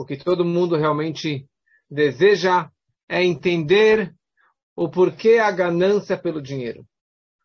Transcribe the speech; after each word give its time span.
o 0.00 0.04
que 0.04 0.16
todo 0.16 0.46
mundo 0.46 0.76
realmente 0.76 1.46
deseja 1.90 2.70
é 3.06 3.22
entender 3.22 4.14
o 4.74 4.88
porquê 4.88 5.38
a 5.38 5.50
ganância 5.50 6.16
pelo 6.16 6.40
dinheiro. 6.40 6.86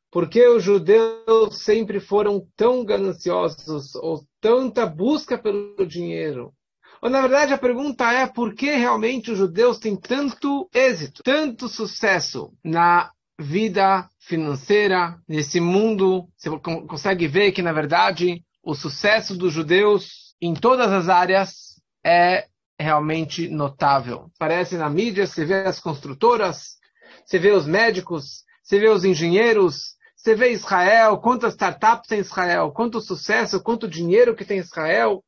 Por 0.10 0.30
que 0.30 0.48
os 0.48 0.64
judeus 0.64 1.64
sempre 1.64 2.00
foram 2.00 2.48
tão 2.56 2.86
gananciosos 2.86 3.94
ou 3.96 4.26
tanta 4.40 4.86
busca 4.86 5.38
pelo 5.38 5.86
dinheiro? 5.86 6.54
Ou, 7.02 7.10
na 7.10 7.20
verdade, 7.20 7.52
a 7.52 7.58
pergunta 7.58 8.10
é 8.10 8.26
por 8.26 8.56
que 8.56 8.72
realmente 8.72 9.32
os 9.32 9.38
judeus 9.38 9.78
têm 9.78 9.98
tanto 9.98 10.70
êxito, 10.74 11.24
tanto 11.24 11.68
sucesso 11.68 12.54
na 12.64 13.12
vida 13.38 14.08
financeira, 14.18 15.20
nesse 15.28 15.60
mundo? 15.60 16.30
Você 16.38 16.50
consegue 16.88 17.28
ver 17.28 17.52
que, 17.52 17.62
na 17.62 17.74
verdade, 17.74 18.46
o 18.64 18.74
sucesso 18.74 19.38
dos 19.38 19.52
judeus 19.52 20.34
em 20.42 20.54
todas 20.54 20.90
as 20.90 21.10
áreas 21.10 21.75
é 22.06 22.48
realmente 22.80 23.48
notável. 23.50 24.30
Aparece 24.36 24.78
na 24.78 24.90
mídia, 24.90 25.26
você 25.26 25.44
vê 25.44 25.66
as 25.66 25.80
construtoras, 25.80 26.78
você 27.26 27.40
vê 27.40 27.52
os 27.52 27.66
médicos, 27.66 28.44
você 28.62 28.80
vê 28.80 28.90
os 28.90 29.04
engenheiros, 29.04 29.96
você 30.16 30.36
vê 30.36 30.52
Israel, 30.52 31.18
quantas 31.20 31.54
startups 31.54 32.08
tem 32.08 32.20
Israel, 32.20 32.72
quanto 32.72 33.02
sucesso, 33.02 33.62
quanto 33.62 33.88
dinheiro 33.88 34.36
que 34.36 34.46
tem 34.46 34.60
Israel. 34.60 35.24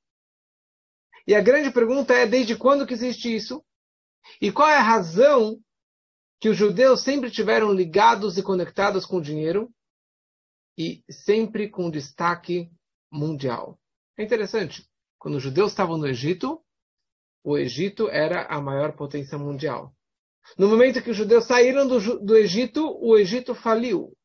E 1.26 1.34
a 1.34 1.42
grande 1.42 1.72
pergunta 1.72 2.14
é, 2.14 2.28
desde 2.28 2.56
quando 2.56 2.86
que 2.86 2.94
existe 2.94 3.36
isso? 3.36 3.64
E 4.40 4.52
qual 4.52 4.70
é 4.70 4.78
a 4.78 4.82
razão 4.82 5.60
que 6.40 6.50
os 6.50 6.58
judeus 6.58 7.02
sempre 7.02 7.32
tiveram 7.32 7.74
ligados 7.74 8.38
e 8.38 8.44
conectados 8.44 9.06
com 9.06 9.18
o 9.18 9.22
dinheiro 9.22 9.72
e 10.78 11.04
sempre 11.10 11.70
com 11.70 11.90
destaque 11.90 12.70
mundial? 13.12 13.80
É 14.18 14.24
interessante. 14.24 14.88
Quando 15.18 15.36
os 15.36 15.44
judeus 15.44 15.72
estavam 15.72 15.98
no 15.98 16.08
Egito, 16.08 16.64
o 17.44 17.58
Egito 17.58 18.10
era 18.10 18.46
a 18.46 18.62
maior 18.62 18.94
potência 18.94 19.38
mundial. 19.38 19.94
No 20.58 20.68
momento 20.68 21.02
que 21.02 21.12
os 21.12 21.18
judeus 21.18 21.46
saíram 21.46 21.88
do, 21.88 22.20
do 22.20 22.36
Egito, 22.36 22.98
o 23.02 23.18
Egito 23.18 23.54
faliu. 23.54 24.16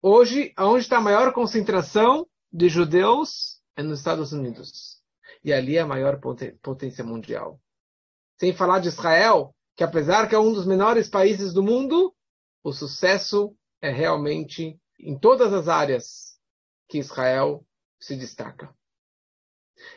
Hoje, 0.00 0.52
onde 0.58 0.82
está 0.82 0.98
a 0.98 1.02
maior 1.02 1.32
concentração 1.32 2.26
de 2.52 2.68
judeus 2.68 3.60
é 3.76 3.82
nos 3.82 3.98
Estados 3.98 4.32
Unidos. 4.32 4.98
E 5.44 5.52
ali 5.52 5.76
é 5.76 5.80
a 5.80 5.86
maior 5.86 6.20
potência 6.62 7.04
mundial. 7.04 7.60
Sem 8.38 8.52
falar 8.52 8.80
de 8.80 8.88
Israel, 8.88 9.54
que 9.76 9.84
apesar 9.84 10.28
que 10.28 10.34
é 10.34 10.38
um 10.38 10.52
dos 10.52 10.66
menores 10.66 11.08
países 11.08 11.52
do 11.52 11.62
mundo, 11.62 12.14
o 12.62 12.72
sucesso 12.72 13.56
é 13.80 13.90
realmente 13.90 14.78
em 14.98 15.18
todas 15.18 15.52
as 15.52 15.68
áreas 15.68 16.38
que 16.88 16.98
Israel 16.98 17.64
se 18.00 18.16
destaca. 18.16 18.74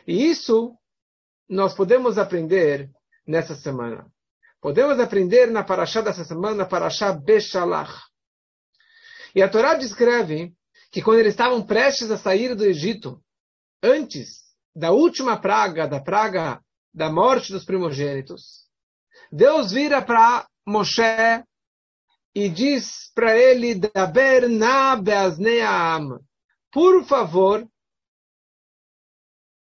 E 0.06 0.24
isso 0.24 0.76
nós 1.52 1.74
podemos 1.74 2.16
aprender 2.16 2.90
nessa 3.26 3.54
semana. 3.54 4.10
Podemos 4.58 4.98
aprender 4.98 5.50
na 5.50 5.62
Parashá 5.62 6.00
dessa 6.00 6.24
semana, 6.24 6.64
Parashá 6.64 7.12
Beshalach. 7.12 7.92
E 9.34 9.42
a 9.42 9.48
Torá 9.48 9.74
descreve 9.74 10.54
que 10.90 11.02
quando 11.02 11.18
eles 11.18 11.34
estavam 11.34 11.64
prestes 11.64 12.10
a 12.10 12.16
sair 12.16 12.54
do 12.54 12.64
Egito, 12.64 13.22
antes 13.82 14.40
da 14.74 14.92
última 14.92 15.38
praga, 15.38 15.86
da 15.86 16.00
praga 16.00 16.58
da 16.94 17.12
morte 17.12 17.52
dos 17.52 17.66
primogênitos, 17.66 18.66
Deus 19.30 19.72
vira 19.72 20.00
para 20.00 20.48
Moshe 20.66 21.44
e 22.34 22.48
diz 22.48 23.10
para 23.14 23.36
ele, 23.36 23.74
Daber 23.74 24.48
na 24.48 24.96
Por 26.70 27.04
favor, 27.04 27.68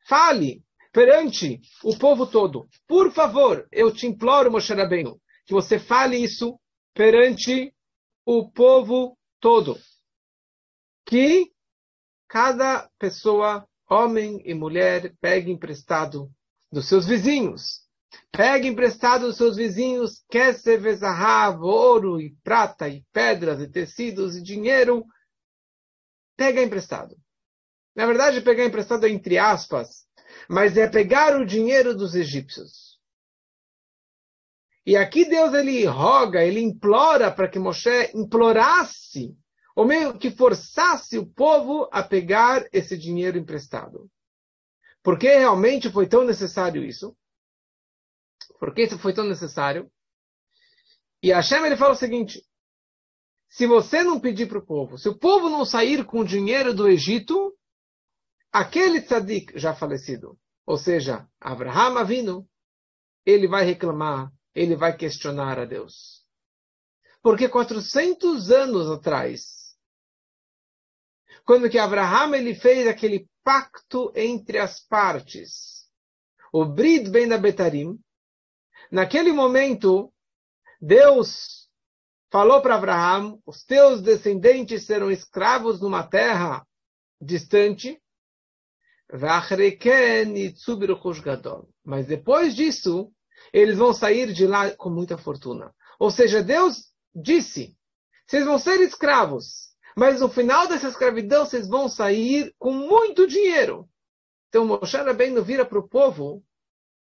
fale 0.08 0.64
perante 0.92 1.62
o 1.84 1.98
povo 1.98 2.28
todo. 2.28 2.68
Por 2.88 3.12
favor, 3.12 3.68
eu 3.72 3.94
te 3.94 4.06
imploro, 4.06 4.52
Moshe 4.52 4.74
Rabbeinu, 4.74 5.20
que 5.46 5.54
você 5.54 5.80
fale 5.80 6.18
isso 6.18 6.60
perante 6.94 7.74
o 8.26 8.50
povo 8.50 9.18
todo. 9.40 9.78
Que 11.06 11.52
cada 12.28 12.90
pessoa, 12.98 13.68
homem 13.90 14.42
e 14.46 14.54
mulher, 14.54 15.16
pegue 15.20 15.52
emprestado 15.52 16.30
dos 16.72 16.88
seus 16.88 17.06
vizinhos. 17.06 17.82
Pegue 18.32 18.68
emprestado 18.68 19.28
dos 19.28 19.38
seus 19.38 19.56
vizinhos, 19.56 20.24
kesev, 20.30 20.86
ouro 21.62 22.20
e 22.20 22.36
prata 22.44 22.90
e 22.90 23.04
pedras 23.12 23.62
e 23.62 23.70
tecidos 23.70 24.36
e 24.36 24.42
dinheiro. 24.42 25.06
Pega 26.36 26.62
emprestado. 26.62 27.16
Na 27.96 28.06
verdade, 28.06 28.42
pegar 28.42 28.66
emprestado 28.66 29.06
é 29.06 29.10
entre 29.10 29.38
aspas, 29.38 30.06
mas 30.52 30.76
é 30.76 30.86
pegar 30.86 31.40
o 31.40 31.46
dinheiro 31.46 31.96
dos 31.96 32.14
egípcios. 32.14 33.00
E 34.86 34.98
aqui 34.98 35.24
Deus 35.24 35.54
ele 35.54 35.86
roga, 35.86 36.44
ele 36.44 36.60
implora 36.60 37.32
para 37.32 37.48
que 37.48 37.58
Moshe 37.58 38.12
implorasse, 38.14 39.34
ou 39.74 39.86
meio 39.86 40.18
que 40.18 40.30
forçasse 40.30 41.18
o 41.18 41.26
povo 41.26 41.88
a 41.90 42.04
pegar 42.04 42.68
esse 42.74 42.98
dinheiro 42.98 43.38
emprestado. 43.38 44.12
Por 45.02 45.18
que 45.18 45.30
realmente 45.30 45.90
foi 45.90 46.06
tão 46.06 46.26
necessário 46.26 46.84
isso? 46.84 47.16
Por 48.60 48.74
que 48.74 48.84
isso 48.84 49.00
foi 49.00 49.14
tão 49.14 49.24
necessário? 49.24 49.90
E 51.24 51.32
Hashem 51.32 51.66
ele 51.66 51.78
fala 51.78 51.94
o 51.94 51.98
seguinte: 51.98 52.46
se 53.48 53.66
você 53.66 54.04
não 54.04 54.20
pedir 54.20 54.50
para 54.50 54.60
o 54.60 54.66
povo, 54.66 54.98
se 54.98 55.08
o 55.08 55.18
povo 55.18 55.50
não 55.50 55.64
sair 55.64 56.06
com 56.06 56.20
o 56.20 56.26
dinheiro 56.26 56.74
do 56.74 56.90
Egito, 56.90 57.58
aquele 58.52 59.02
tzadik 59.02 59.58
já 59.58 59.74
falecido, 59.74 60.38
ou 60.66 60.78
seja, 60.78 61.28
Abraham 61.40 62.00
Avinu, 62.00 62.50
ele 63.26 63.48
vai 63.48 63.64
reclamar, 63.64 64.32
ele 64.54 64.76
vai 64.76 64.96
questionar 64.96 65.60
a 65.60 65.66
Deus. 65.66 66.26
Porque 67.22 67.48
400 67.48 68.50
anos 68.52 68.90
atrás, 68.90 69.76
quando 71.46 71.70
que 71.70 71.78
Abraham 71.78 72.36
ele 72.36 72.56
fez 72.56 72.88
aquele 72.88 73.30
pacto 73.44 74.12
entre 74.16 74.58
as 74.58 74.80
partes, 74.80 75.88
o 76.52 76.66
Brid 76.66 77.10
Ben 77.10 77.32
Abetarim, 77.32 78.00
naquele 78.92 79.32
momento, 79.32 80.14
Deus 80.80 81.70
falou 82.32 82.62
para 82.62 82.76
Abraham, 82.76 83.40
os 83.46 83.64
teus 83.64 84.02
descendentes 84.02 84.86
serão 84.86 85.12
escravos 85.12 85.80
numa 85.82 86.08
terra 86.08 86.66
distante, 87.20 88.02
mas 91.84 92.08
depois 92.08 92.56
disso, 92.56 93.12
eles 93.52 93.78
vão 93.78 93.94
sair 93.94 94.32
de 94.32 94.48
lá 94.48 94.72
com 94.72 94.90
muita 94.90 95.18
fortuna. 95.18 95.74
Ou 96.00 96.10
seja, 96.10 96.42
Deus 96.42 96.92
disse: 97.14 97.76
vocês 98.26 98.46
vão 98.46 98.58
ser 98.58 98.80
escravos, 98.80 99.72
mas 99.98 100.22
no 100.22 100.30
final 100.30 100.68
dessa 100.68 100.88
escravidão 100.88 101.46
vocês 101.46 101.68
vão 101.68 101.90
sair 101.90 102.56
com 102.58 102.72
muito 102.72 103.28
dinheiro. 103.28 103.90
Então 104.48 104.66
Moshe 104.66 104.96
Rabbeinu 104.96 105.44
vira 105.44 105.66
para 105.66 105.80
o 105.80 105.88
povo 105.88 106.42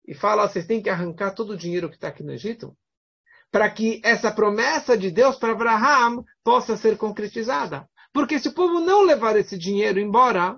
e 0.06 0.14
fala: 0.14 0.48
vocês 0.48 0.66
têm 0.66 0.80
que 0.80 0.88
arrancar 0.88 1.32
todo 1.32 1.54
o 1.54 1.56
dinheiro 1.56 1.88
que 1.88 1.96
está 1.96 2.08
aqui 2.08 2.22
no 2.22 2.32
Egito, 2.32 2.76
para 3.50 3.68
que 3.68 4.00
essa 4.04 4.30
promessa 4.30 4.96
de 4.96 5.10
Deus 5.10 5.36
para 5.36 5.52
Abraham 5.52 6.24
possa 6.44 6.76
ser 6.76 6.96
concretizada. 6.96 7.88
Porque 8.12 8.38
se 8.38 8.48
o 8.48 8.54
povo 8.54 8.78
não 8.78 9.02
levar 9.02 9.36
esse 9.36 9.58
dinheiro 9.58 9.98
embora, 9.98 10.56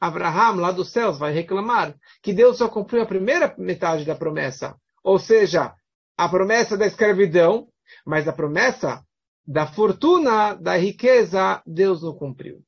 Abraham, 0.00 0.56
lá 0.60 0.70
dos 0.70 0.92
céus, 0.92 1.18
vai 1.18 1.32
reclamar 1.32 1.94
que 2.22 2.32
Deus 2.32 2.58
só 2.58 2.68
cumpriu 2.68 3.02
a 3.02 3.06
primeira 3.06 3.54
metade 3.58 4.04
da 4.04 4.14
promessa. 4.14 4.76
Ou 5.02 5.18
seja, 5.18 5.74
a 6.16 6.28
promessa 6.28 6.76
da 6.76 6.86
escravidão, 6.86 7.68
mas 8.04 8.28
a 8.28 8.32
promessa 8.32 9.04
da 9.46 9.66
fortuna, 9.66 10.54
da 10.54 10.76
riqueza, 10.76 11.62
Deus 11.66 12.02
não 12.02 12.14
cumpriu. 12.14 12.62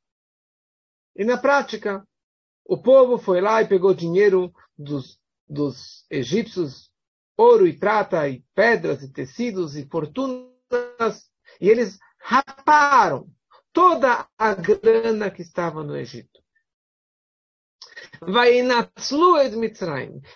E 1.14 1.24
na 1.24 1.36
prática, 1.36 2.02
o 2.64 2.78
povo 2.80 3.18
foi 3.18 3.40
lá 3.40 3.60
e 3.60 3.68
pegou 3.68 3.92
dinheiro 3.92 4.52
dos, 4.78 5.18
dos 5.48 6.06
egípcios, 6.10 6.90
ouro 7.36 7.66
e 7.66 7.76
prata, 7.76 8.28
e 8.28 8.44
pedras, 8.54 9.02
e 9.02 9.12
tecidos, 9.12 9.76
e 9.76 9.86
fortunas, 9.86 10.50
e 11.60 11.68
eles 11.68 11.98
raparam 12.18 13.28
toda 13.72 14.26
a 14.38 14.54
grana 14.54 15.30
que 15.30 15.42
estava 15.42 15.82
no 15.82 15.96
Egito. 15.96 16.39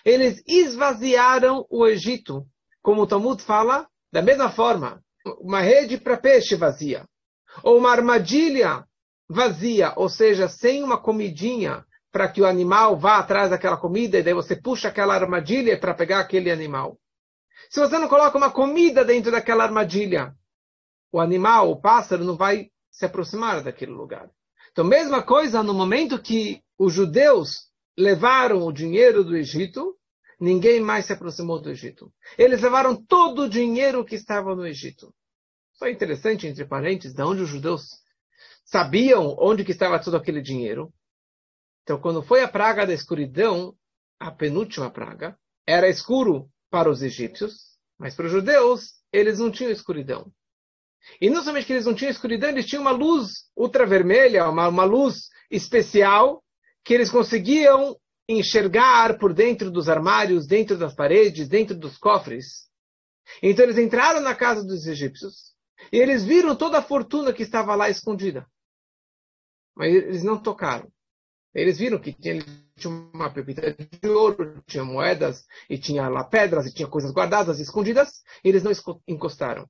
Eles 0.03 0.41
esvaziaram 0.47 1.65
o 1.69 1.85
Egito, 1.85 2.45
como 2.81 3.03
o 3.03 3.07
Talmud 3.07 3.41
fala, 3.41 3.87
da 4.11 4.21
mesma 4.21 4.49
forma, 4.49 5.03
uma 5.39 5.61
rede 5.61 5.97
para 5.97 6.17
peixe 6.17 6.55
vazia, 6.55 7.05
ou 7.63 7.77
uma 7.77 7.91
armadilha 7.91 8.85
vazia, 9.29 9.93
ou 9.95 10.09
seja, 10.09 10.47
sem 10.47 10.83
uma 10.83 11.01
comidinha 11.01 11.85
para 12.11 12.29
que 12.29 12.41
o 12.41 12.45
animal 12.45 12.97
vá 12.97 13.17
atrás 13.17 13.49
daquela 13.49 13.77
comida 13.77 14.17
e 14.17 14.23
daí 14.23 14.33
você 14.33 14.55
puxa 14.55 14.87
aquela 14.87 15.15
armadilha 15.15 15.77
para 15.79 15.93
pegar 15.93 16.19
aquele 16.19 16.49
animal. 16.49 16.97
Se 17.69 17.79
você 17.79 17.97
não 17.97 18.07
coloca 18.07 18.37
uma 18.37 18.51
comida 18.51 19.03
dentro 19.03 19.31
daquela 19.31 19.63
armadilha, 19.63 20.33
o 21.11 21.19
animal, 21.19 21.71
o 21.71 21.81
pássaro, 21.81 22.23
não 22.23 22.37
vai 22.37 22.69
se 22.89 23.05
aproximar 23.05 23.61
daquele 23.61 23.91
lugar. 23.91 24.29
Então, 24.71 24.85
mesma 24.85 25.23
coisa 25.23 25.63
no 25.63 25.73
momento 25.73 26.21
que 26.21 26.61
os 26.77 26.93
judeus 26.93 27.69
levaram 27.97 28.65
o 28.65 28.71
dinheiro 28.71 29.23
do 29.23 29.35
Egito, 29.35 29.97
ninguém 30.39 30.79
mais 30.79 31.05
se 31.05 31.13
aproximou 31.13 31.61
do 31.61 31.69
Egito. 31.69 32.13
Eles 32.37 32.61
levaram 32.61 32.95
todo 32.95 33.43
o 33.43 33.49
dinheiro 33.49 34.03
que 34.03 34.15
estava 34.15 34.55
no 34.55 34.65
Egito. 34.65 35.13
Só 35.73 35.87
interessante, 35.87 36.47
entre 36.47 36.65
parênteses, 36.65 37.15
de 37.15 37.23
onde 37.23 37.41
os 37.41 37.49
judeus 37.49 37.89
sabiam 38.63 39.35
onde 39.39 39.63
que 39.63 39.71
estava 39.71 39.99
todo 39.99 40.17
aquele 40.17 40.41
dinheiro. 40.41 40.93
Então, 41.83 41.99
quando 41.99 42.23
foi 42.23 42.41
a 42.41 42.47
praga 42.47 42.85
da 42.85 42.93
escuridão, 42.93 43.75
a 44.19 44.31
penúltima 44.31 44.89
praga, 44.89 45.37
era 45.67 45.89
escuro 45.89 46.49
para 46.69 46.89
os 46.89 47.01
egípcios, 47.01 47.77
mas 47.97 48.15
para 48.15 48.25
os 48.25 48.31
judeus, 48.31 48.93
eles 49.11 49.39
não 49.39 49.51
tinham 49.51 49.71
escuridão. 49.71 50.31
E 51.21 51.29
não 51.29 51.43
somente 51.43 51.67
que 51.67 51.73
eles 51.73 51.85
não 51.85 51.93
tinham 51.93 52.11
escuridão, 52.11 52.49
eles 52.49 52.65
tinham 52.65 52.81
uma 52.81 52.91
luz 52.91 53.49
ultravermelha, 53.55 54.49
uma, 54.49 54.67
uma 54.67 54.83
luz 54.83 55.29
especial, 55.49 56.43
que 56.85 56.93
eles 56.93 57.09
conseguiam 57.09 57.99
enxergar 58.29 59.17
por 59.17 59.33
dentro 59.33 59.71
dos 59.71 59.89
armários, 59.89 60.45
dentro 60.45 60.77
das 60.77 60.93
paredes, 60.93 61.49
dentro 61.49 61.75
dos 61.75 61.97
cofres. 61.97 62.69
Então 63.41 63.65
eles 63.65 63.79
entraram 63.79 64.21
na 64.21 64.35
casa 64.35 64.63
dos 64.63 64.85
egípcios 64.85 65.55
e 65.91 65.97
eles 65.97 66.23
viram 66.23 66.55
toda 66.55 66.77
a 66.77 66.83
fortuna 66.83 67.33
que 67.33 67.41
estava 67.41 67.73
lá 67.75 67.89
escondida. 67.89 68.47
Mas 69.75 69.93
eles 69.93 70.23
não 70.23 70.37
tocaram. 70.37 70.89
Eles 71.53 71.77
viram 71.77 71.99
que 71.99 72.13
tinha, 72.13 72.43
tinha 72.77 72.93
uma 73.13 73.33
pepita 73.33 73.73
de 73.73 74.09
ouro, 74.09 74.61
tinha 74.67 74.83
moedas, 74.83 75.45
e 75.69 75.77
tinha 75.77 76.07
lá 76.07 76.23
pedras, 76.23 76.65
e 76.65 76.73
tinha 76.73 76.87
coisas 76.87 77.11
guardadas, 77.11 77.59
escondidas, 77.59 78.21
e 78.43 78.49
eles 78.49 78.61
não 78.61 78.71
encostaram. 79.07 79.67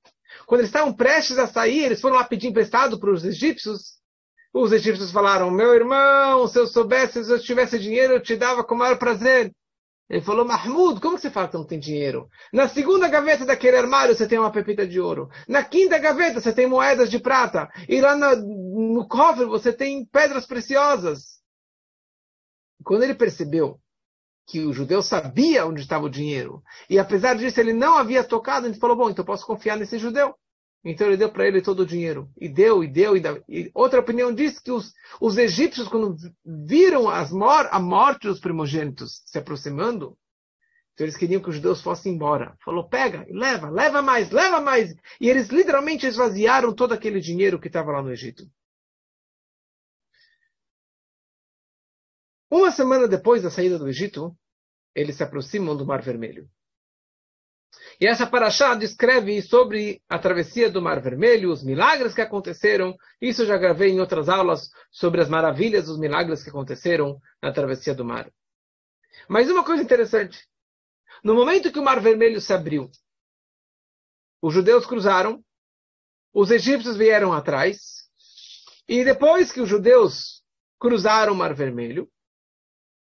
Quando 0.48 0.62
eles 0.62 0.70
estavam 0.70 0.94
prestes 0.94 1.38
a 1.38 1.48
sair, 1.48 1.86
eles 1.86 2.02
foram 2.02 2.16
lá 2.16 2.24
pedir 2.24 2.48
emprestado 2.48 3.00
para 3.00 3.12
os 3.12 3.24
egípcios. 3.24 4.00
Os 4.58 4.72
egípcios 4.72 5.12
falaram: 5.12 5.52
Meu 5.52 5.76
irmão, 5.76 6.48
se 6.48 6.58
eu 6.58 6.66
soubesse, 6.66 7.26
se 7.26 7.30
eu 7.30 7.42
tivesse 7.42 7.78
dinheiro, 7.78 8.14
eu 8.14 8.22
te 8.22 8.38
dava 8.38 8.64
com 8.64 8.74
o 8.74 8.78
maior 8.78 8.98
prazer. 8.98 9.54
Ele 10.10 10.22
falou, 10.22 10.46
Mahmoud, 10.46 11.02
como 11.02 11.18
você 11.18 11.30
fala 11.30 11.50
que 11.50 11.56
não 11.56 11.66
tem 11.66 11.80
dinheiro? 11.80 12.30
Na 12.54 12.70
segunda 12.70 13.10
gaveta 13.10 13.44
daquele 13.44 13.76
armário 13.76 14.16
você 14.16 14.26
tem 14.26 14.40
uma 14.40 14.52
pepita 14.52 14.88
de 14.88 15.02
ouro. 15.02 15.30
Na 15.46 15.62
quinta 15.62 15.98
gaveta 15.98 16.40
você 16.40 16.54
tem 16.54 16.68
moedas 16.68 17.10
de 17.10 17.20
prata. 17.20 17.68
E 17.90 18.00
lá 18.00 18.16
no, 18.16 18.94
no 18.94 19.08
cofre 19.08 19.44
você 19.46 19.74
tem 19.74 20.06
pedras 20.06 20.46
preciosas. 20.46 21.42
Quando 22.84 23.04
ele 23.04 23.16
percebeu 23.16 23.80
que 24.48 24.64
o 24.64 24.72
judeu 24.72 25.02
sabia 25.02 25.66
onde 25.66 25.82
estava 25.82 26.06
o 26.06 26.10
dinheiro, 26.10 26.62
e 26.88 26.98
apesar 27.00 27.36
disso 27.36 27.60
ele 27.60 27.74
não 27.74 27.98
havia 27.98 28.24
tocado, 28.24 28.68
ele 28.68 28.80
falou, 28.80 28.96
bom, 28.96 29.10
então 29.10 29.26
posso 29.26 29.46
confiar 29.46 29.76
nesse 29.76 29.98
judeu. 29.98 30.34
Então 30.86 31.08
ele 31.08 31.18
deu 31.18 31.32
para 31.32 31.48
ele 31.48 31.64
todo 31.64 31.80
o 31.80 31.86
dinheiro. 31.86 32.30
E 32.40 32.48
deu, 32.48 32.84
e 32.84 32.88
deu, 32.88 33.18
e 33.18 33.20
deu. 33.20 33.44
E 33.50 33.72
outra 33.74 34.00
opinião 34.00 34.32
diz 34.32 34.60
que 34.60 34.72
os, 34.72 34.94
os 35.20 35.36
egípcios, 35.36 35.88
quando 35.88 36.16
viram 36.46 37.06
mor 37.32 37.68
a 37.72 37.80
morte 37.80 38.28
dos 38.28 38.40
primogênitos 38.40 39.24
se 39.26 39.40
aproximando, 39.40 40.16
então 40.94 41.06
eles 41.06 41.18
queriam 41.18 41.42
que 41.42 41.50
os 41.50 41.56
judeus 41.56 41.82
fossem 41.82 42.14
embora. 42.14 42.56
Falou, 42.64 42.88
pega, 42.88 43.26
leva, 43.30 43.68
leva 43.70 44.02
mais, 44.04 44.30
leva 44.30 44.62
mais. 44.62 44.96
E 45.20 45.28
eles 45.28 45.50
literalmente 45.50 46.06
esvaziaram 46.06 46.74
todo 46.74 46.94
aquele 46.94 47.20
dinheiro 47.20 47.60
que 47.60 47.68
estava 47.68 47.92
lá 47.92 48.04
no 48.04 48.12
Egito. 48.12 48.48
Uma 52.50 52.72
semana 52.72 53.08
depois 53.08 53.42
da 53.42 53.50
saída 53.50 53.80
do 53.80 53.90
Egito, 53.90 54.38
eles 54.94 55.16
se 55.16 55.24
aproximam 55.24 55.76
do 55.76 55.86
Mar 55.86 56.02
Vermelho. 56.04 56.48
E 58.00 58.08
essa 58.08 58.28
paraxá 58.28 58.76
descreve 58.76 59.42
sobre 59.42 60.02
a 60.10 60.20
travessia 60.20 60.70
do 60.70 60.82
Mar 60.82 61.02
Vermelho, 61.02 61.52
os 61.52 61.64
milagres 61.64 62.14
que 62.14 62.22
aconteceram. 62.22 62.96
Isso 63.22 63.44
eu 63.44 63.46
já 63.46 63.58
gravei 63.58 63.92
em 63.92 64.00
outras 64.00 64.28
aulas 64.28 64.70
sobre 64.92 65.22
as 65.22 65.30
maravilhas 65.30 65.86
dos 65.86 65.98
milagres 65.98 66.44
que 66.44 66.50
aconteceram 66.50 67.20
na 67.42 67.54
travessia 67.54 67.94
do 67.94 68.04
mar. 68.04 68.30
Mas 69.30 69.50
uma 69.50 69.64
coisa 69.64 69.82
interessante. 69.82 70.46
No 71.24 71.34
momento 71.34 71.72
que 71.72 71.80
o 71.80 71.84
Mar 71.84 72.02
Vermelho 72.02 72.42
se 72.42 72.54
abriu, 72.54 72.92
os 74.42 74.54
judeus 74.54 74.86
cruzaram, 74.86 75.44
os 76.34 76.52
egípcios 76.52 76.98
vieram 76.98 77.32
atrás, 77.32 78.10
e 78.88 79.04
depois 79.04 79.52
que 79.52 79.62
os 79.62 79.70
judeus 79.70 80.44
cruzaram 80.78 81.34
o 81.34 81.36
Mar 81.36 81.54
Vermelho, 81.54 82.10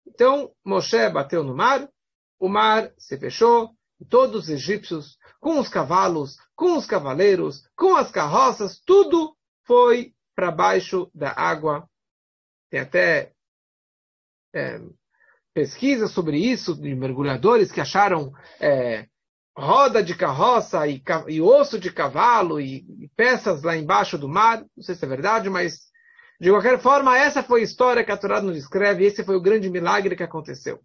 então 0.05 0.51
Moshe 0.65 1.09
bateu 1.09 1.43
no 1.43 1.55
mar, 1.55 1.87
o 2.39 2.49
mar 2.49 2.91
se 2.97 3.17
fechou, 3.17 3.69
todos 4.05 4.43
os 4.43 4.49
egípcios, 4.49 5.17
com 5.39 5.59
os 5.59 5.69
cavalos, 5.69 6.37
com 6.55 6.77
os 6.77 6.85
cavaleiros, 6.85 7.63
com 7.75 7.95
as 7.95 8.11
carroças, 8.11 8.79
tudo 8.85 9.35
foi 9.65 10.13
para 10.35 10.51
baixo 10.51 11.09
da 11.13 11.31
água. 11.35 11.87
Tem 12.69 12.79
até 12.79 13.33
é, 14.53 14.79
pesquisas 15.53 16.11
sobre 16.11 16.37
isso, 16.37 16.75
de 16.75 16.95
mergulhadores 16.95 17.71
que 17.71 17.81
acharam 17.81 18.31
é, 18.59 19.07
roda 19.55 20.01
de 20.01 20.15
carroça 20.15 20.87
e, 20.87 21.01
e, 21.27 21.41
osso 21.41 21.79
de 21.79 21.91
cavalo 21.91 22.59
e, 22.59 22.85
e 22.99 23.09
peças 23.15 23.63
lá 23.63 23.75
embaixo 23.75 24.17
do 24.17 24.29
mar. 24.29 24.63
Não 24.75 24.83
sei 24.83 24.95
se 24.95 25.03
é 25.03 25.07
verdade, 25.07 25.49
mas 25.49 25.91
de 26.39 26.49
qualquer 26.49 26.79
forma, 26.79 27.17
essa 27.17 27.43
foi 27.43 27.61
a 27.61 27.63
história 27.63 28.03
que 28.03 28.11
a 28.11 28.17
Torá 28.17 28.41
nos 28.41 28.57
escreve, 28.57 29.05
esse 29.05 29.23
foi 29.23 29.35
o 29.35 29.41
grande 29.41 29.69
milagre 29.69 30.15
que 30.15 30.23
aconteceu. 30.23 30.79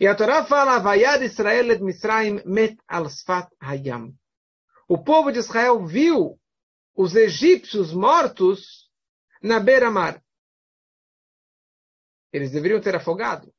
E 0.00 0.06
a 0.06 0.14
Torá 0.14 0.44
fala, 0.44 0.78
Vayad 0.78 1.22
Israel 1.22 1.70
et 1.70 1.80
Misraim 1.80 2.40
met 2.44 2.76
al 2.88 3.08
sfat 3.08 3.48
hayam. 3.60 4.12
O 4.88 4.98
povo 4.98 5.30
de 5.30 5.38
Israel 5.38 5.86
viu 5.86 6.38
os 6.96 7.14
egípcios 7.14 7.92
mortos 7.92 8.90
na 9.42 9.60
beira-mar. 9.60 10.22
Eles 12.32 12.50
deveriam 12.50 12.80
ter 12.80 12.96
afogado. 12.96 13.52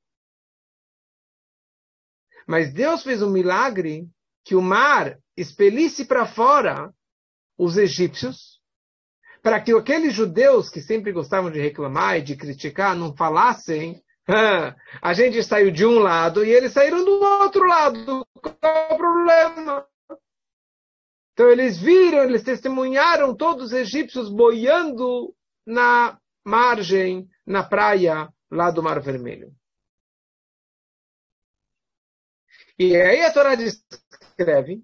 Mas 2.48 2.74
Deus 2.74 3.04
fez 3.04 3.22
um 3.22 3.32
milagre 3.32 4.08
que 4.44 4.56
o 4.56 4.62
mar 4.62 5.18
expelisse 5.36 6.06
para 6.06 6.26
fora 6.26 6.94
os 7.58 7.78
egípcios, 7.78 8.62
para 9.42 9.62
que 9.62 9.72
aqueles 9.72 10.14
judeus 10.14 10.70
que 10.70 10.82
sempre 10.82 11.12
gostavam 11.12 11.50
de 11.50 11.60
reclamar 11.60 12.18
e 12.18 12.22
de 12.22 12.36
criticar 12.36 12.96
não 12.96 13.16
falassem 13.16 14.04
a 14.27 15.13
gente 15.13 15.44
saiu 15.44 15.72
de 15.72 15.86
um 15.86 16.00
lado 16.00 16.44
e 16.44 16.50
eles 16.50 16.74
saíram 16.74 17.04
do 17.06 17.12
outro 17.42 17.63
lado. 17.66 18.25
Qual 18.42 18.57
é 18.63 18.94
o 18.94 18.98
problema? 18.98 19.88
Então 21.33 21.50
eles 21.50 21.77
viram, 21.77 22.24
eles 22.24 22.44
testemunharam 22.44 23.36
todos 23.36 23.66
os 23.66 23.74
egípcios 23.74 24.30
boiando 24.30 25.36
na 25.66 26.19
margem, 26.44 27.27
na 27.45 27.63
praia 27.63 28.30
lá 28.50 28.72
do 28.72 28.81
Mar 28.81 29.01
Vermelho. 29.01 29.54
E 32.80 32.95
aí 32.95 33.22
a 33.22 33.33
Torá 33.33 33.55
descreve: 33.55 34.82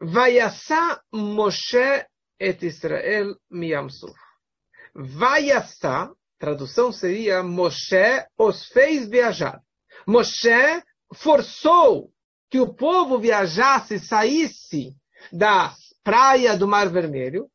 Vaiassá 0.00 1.02
Moshe 1.12 2.06
et 2.38 2.62
Israel 2.64 3.36
miyamsuf. 3.50 4.18
Vaiassá 4.94 6.12
tradução 6.42 6.90
seria 6.90 7.40
Moshe 7.40 8.26
os 8.36 8.66
fez 8.66 9.08
viajar. 9.08 9.62
Moshe 10.04 10.82
forçou 11.14 12.12
que 12.50 12.58
o 12.58 12.74
povo 12.74 13.16
viajasse, 13.16 14.00
saísse 14.00 14.92
da 15.32 15.72
praia 16.02 16.56
do 16.58 16.66
Mar 16.66 16.88
Vermelho 16.88 17.48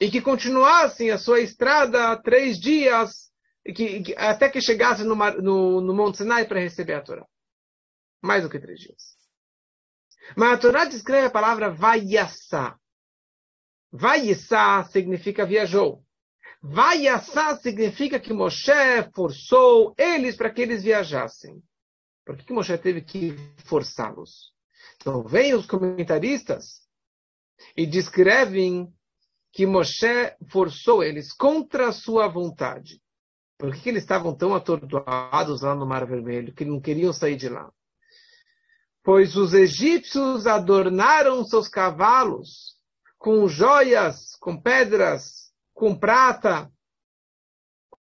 e 0.00 0.08
que 0.08 0.20
continuassem 0.20 1.10
a 1.10 1.18
sua 1.18 1.40
estrada 1.40 2.16
três 2.22 2.60
dias 2.60 3.28
que, 3.74 4.04
que, 4.04 4.14
até 4.16 4.48
que 4.48 4.60
chegasse 4.60 5.02
no, 5.02 5.16
no, 5.16 5.80
no 5.80 5.92
Monte 5.92 6.18
Sinai 6.18 6.46
para 6.46 6.60
receber 6.60 6.94
a 6.94 7.02
Torá. 7.02 7.26
Mais 8.22 8.44
do 8.44 8.48
que 8.48 8.60
três 8.60 8.78
dias. 8.78 9.16
Mas 10.36 10.52
a 10.52 10.58
Torá 10.58 10.84
descreve 10.84 11.26
a 11.26 11.30
palavra 11.30 11.72
vaiassá. 11.72 12.78
Vaiassá 13.90 14.84
significa 14.84 15.44
viajou. 15.44 16.04
Vaiassá 16.60 17.56
significa 17.56 18.18
que 18.18 18.32
Moshe 18.32 18.72
forçou 19.14 19.94
eles 19.96 20.36
para 20.36 20.50
que 20.50 20.60
eles 20.60 20.82
viajassem. 20.82 21.62
Por 22.24 22.36
que, 22.36 22.44
que 22.44 22.52
Moshe 22.52 22.76
teve 22.76 23.00
que 23.00 23.36
forçá-los? 23.64 24.52
Então, 24.96 25.22
vêm 25.22 25.54
os 25.54 25.66
comentaristas 25.66 26.80
e 27.76 27.86
descrevem 27.86 28.92
que 29.52 29.66
Moshe 29.66 30.34
forçou 30.50 31.02
eles 31.02 31.32
contra 31.32 31.88
a 31.88 31.92
sua 31.92 32.28
vontade. 32.28 33.00
Por 33.56 33.72
que, 33.72 33.80
que 33.80 33.88
eles 33.88 34.02
estavam 34.02 34.36
tão 34.36 34.54
atordoados 34.54 35.62
lá 35.62 35.74
no 35.74 35.86
Mar 35.86 36.06
Vermelho, 36.06 36.54
que 36.54 36.64
não 36.64 36.80
queriam 36.80 37.12
sair 37.12 37.36
de 37.36 37.48
lá? 37.48 37.72
Pois 39.02 39.36
os 39.36 39.54
egípcios 39.54 40.46
adornaram 40.46 41.42
seus 41.44 41.68
cavalos 41.68 42.76
com 43.16 43.48
joias, 43.48 44.36
com 44.36 44.60
pedras 44.60 45.47
com 45.78 45.94
prata, 45.94 46.68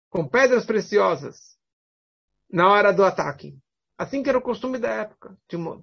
com 0.09 0.27
pedras 0.27 0.65
preciosas, 0.65 1.59
na 2.51 2.71
hora 2.71 2.91
do 2.91 3.05
ataque. 3.05 3.55
Assim 3.99 4.23
que 4.23 4.31
era 4.31 4.39
o 4.39 4.43
costume 4.43 4.79
da 4.79 4.89
época, 4.89 5.37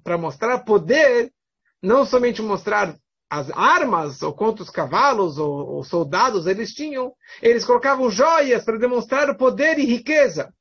para 0.04 0.18
mostrar 0.18 0.64
poder, 0.64 1.32
não 1.80 2.04
somente 2.04 2.42
mostrar 2.42 2.98
as 3.30 3.52
armas, 3.52 4.24
ou 4.24 4.34
quantos 4.34 4.72
cavalos 4.72 5.38
ou, 5.38 5.52
ou 5.52 5.84
soldados 5.84 6.48
eles 6.48 6.74
tinham, 6.74 7.14
eles 7.40 7.64
colocavam 7.64 8.10
joias 8.10 8.66
para 8.66 8.80
demonstrar 8.80 9.30
o 9.30 9.38
poder 9.38 9.78
e 9.78 9.86
riqueza. 9.86 10.52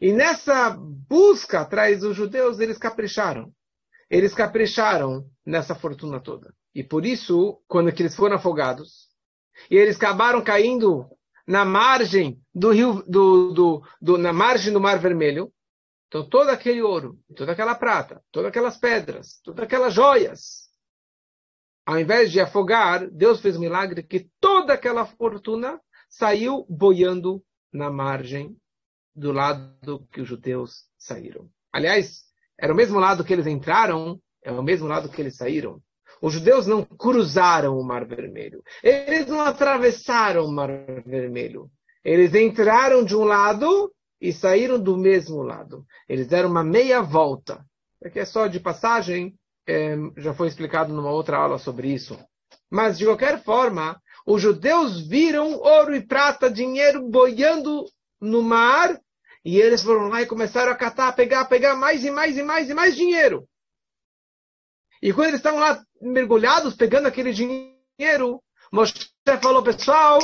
E 0.00 0.14
nessa 0.14 0.70
busca 0.70 1.60
atrás 1.60 2.00
dos 2.00 2.16
judeus, 2.16 2.58
eles 2.58 2.78
capricharam. 2.78 3.52
Eles 4.08 4.32
capricharam 4.32 5.26
nessa 5.44 5.74
fortuna 5.74 6.20
toda. 6.20 6.54
E 6.74 6.82
por 6.82 7.04
isso, 7.04 7.60
quando 7.68 7.90
eles 7.90 8.16
foram 8.16 8.36
afogados, 8.36 9.13
e 9.70 9.76
eles 9.76 9.96
acabaram 9.96 10.42
caindo 10.42 11.08
na 11.46 11.64
margem 11.64 12.40
do 12.54 12.70
rio, 12.70 13.04
do, 13.06 13.52
do, 13.52 13.82
do, 14.00 14.18
na 14.18 14.32
margem 14.32 14.72
do 14.72 14.80
Mar 14.80 14.98
Vermelho, 14.98 15.52
então 16.08 16.28
todo 16.28 16.48
aquele 16.48 16.80
ouro, 16.80 17.18
toda 17.36 17.52
aquela 17.52 17.74
prata, 17.74 18.22
todas 18.30 18.48
aquelas 18.48 18.76
pedras, 18.76 19.40
todas 19.42 19.64
aquelas 19.64 19.92
joias, 19.92 20.68
ao 21.84 21.98
invés 21.98 22.32
de 22.32 22.40
afogar, 22.40 23.10
Deus 23.10 23.40
fez 23.40 23.56
um 23.56 23.60
milagre 23.60 24.02
que 24.02 24.30
toda 24.40 24.72
aquela 24.72 25.04
fortuna 25.04 25.80
saiu 26.08 26.64
boiando 26.68 27.44
na 27.72 27.90
margem 27.90 28.56
do 29.14 29.32
lado 29.32 30.06
que 30.10 30.20
os 30.20 30.28
judeus 30.28 30.84
saíram. 30.96 31.50
Aliás, 31.72 32.22
era 32.58 32.72
o 32.72 32.76
mesmo 32.76 32.98
lado 32.98 33.24
que 33.24 33.32
eles 33.32 33.46
entraram, 33.46 34.20
é 34.42 34.50
o 34.50 34.62
mesmo 34.62 34.86
lado 34.86 35.08
que 35.08 35.20
eles 35.20 35.36
saíram. 35.36 35.82
Os 36.24 36.32
judeus 36.32 36.66
não 36.66 36.82
cruzaram 36.82 37.78
o 37.78 37.84
Mar 37.84 38.06
Vermelho. 38.06 38.62
Eles 38.82 39.26
não 39.26 39.42
atravessaram 39.42 40.46
o 40.46 40.50
Mar 40.50 40.70
Vermelho. 41.04 41.70
Eles 42.02 42.34
entraram 42.34 43.04
de 43.04 43.14
um 43.14 43.24
lado 43.24 43.92
e 44.18 44.32
saíram 44.32 44.80
do 44.80 44.96
mesmo 44.96 45.42
lado. 45.42 45.84
Eles 46.08 46.26
deram 46.26 46.48
uma 46.48 46.64
meia 46.64 47.02
volta. 47.02 47.62
Aqui 48.02 48.20
é 48.20 48.24
só 48.24 48.46
de 48.46 48.58
passagem, 48.58 49.34
é, 49.66 49.98
já 50.16 50.32
foi 50.32 50.48
explicado 50.48 50.94
numa 50.94 51.10
outra 51.10 51.36
aula 51.36 51.58
sobre 51.58 51.88
isso. 51.88 52.18
Mas, 52.70 52.96
de 52.96 53.04
qualquer 53.04 53.44
forma, 53.44 54.00
os 54.26 54.40
judeus 54.40 55.06
viram 55.06 55.52
ouro 55.52 55.94
e 55.94 56.00
prata, 56.00 56.50
dinheiro 56.50 57.06
boiando 57.06 57.84
no 58.18 58.42
mar, 58.42 58.98
e 59.44 59.60
eles 59.60 59.82
foram 59.82 60.08
lá 60.08 60.22
e 60.22 60.26
começaram 60.26 60.72
a 60.72 60.74
catar, 60.74 61.12
pegar, 61.12 61.44
pegar 61.44 61.74
mais 61.74 62.02
e 62.02 62.10
mais 62.10 62.38
e 62.38 62.42
mais 62.42 62.70
e 62.70 62.72
mais 62.72 62.96
dinheiro. 62.96 63.46
E 65.04 65.12
quando 65.12 65.28
eles 65.28 65.40
estavam 65.40 65.60
lá 65.60 65.84
mergulhados, 66.00 66.74
pegando 66.74 67.06
aquele 67.06 67.30
dinheiro, 67.30 68.42
Moshe 68.72 68.94
falou, 69.42 69.62
pessoal, 69.62 70.18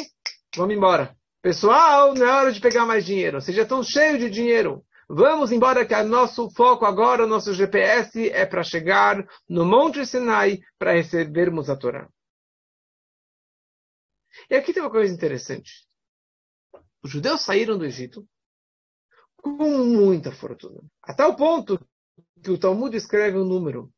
vamos 0.56 0.74
embora. 0.74 1.14
Pessoal, 1.42 2.14
não 2.14 2.26
é 2.26 2.32
hora 2.32 2.50
de 2.50 2.62
pegar 2.62 2.86
mais 2.86 3.04
dinheiro. 3.04 3.42
Vocês 3.42 3.54
já 3.54 3.64
estão 3.64 3.82
cheios 3.82 4.18
de 4.18 4.30
dinheiro. 4.30 4.82
Vamos 5.06 5.52
embora 5.52 5.84
que 5.84 5.94
o 5.94 6.04
nosso 6.04 6.48
foco 6.52 6.86
agora, 6.86 7.26
nosso 7.26 7.52
GPS 7.52 8.30
é 8.30 8.46
para 8.46 8.64
chegar 8.64 9.22
no 9.46 9.66
Monte 9.66 10.06
Sinai 10.06 10.60
para 10.78 10.92
recebermos 10.92 11.68
a 11.68 11.76
Torá. 11.76 12.08
E 14.48 14.54
aqui 14.54 14.72
tem 14.72 14.82
uma 14.82 14.90
coisa 14.90 15.12
interessante. 15.12 15.86
Os 17.02 17.10
judeus 17.10 17.42
saíram 17.42 17.76
do 17.76 17.84
Egito 17.84 18.26
com 19.36 19.84
muita 19.84 20.32
fortuna. 20.32 20.80
A 21.02 21.12
tal 21.12 21.36
ponto 21.36 21.78
que 22.42 22.50
o 22.50 22.58
Talmud 22.58 22.96
escreve 22.96 23.36
um 23.36 23.44
número 23.44 23.92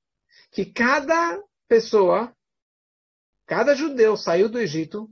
que 0.52 0.66
cada 0.66 1.42
pessoa, 1.66 2.36
cada 3.46 3.74
judeu 3.74 4.16
saiu 4.16 4.48
do 4.48 4.60
Egito 4.60 5.10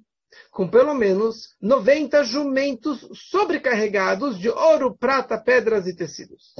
com 0.50 0.68
pelo 0.68 0.94
menos 0.94 1.56
90 1.60 2.22
jumentos 2.24 3.08
sobrecarregados 3.30 4.38
de 4.38 4.48
ouro, 4.48 4.96
prata, 4.96 5.40
pedras 5.40 5.86
e 5.86 5.96
tecidos. 5.96 6.54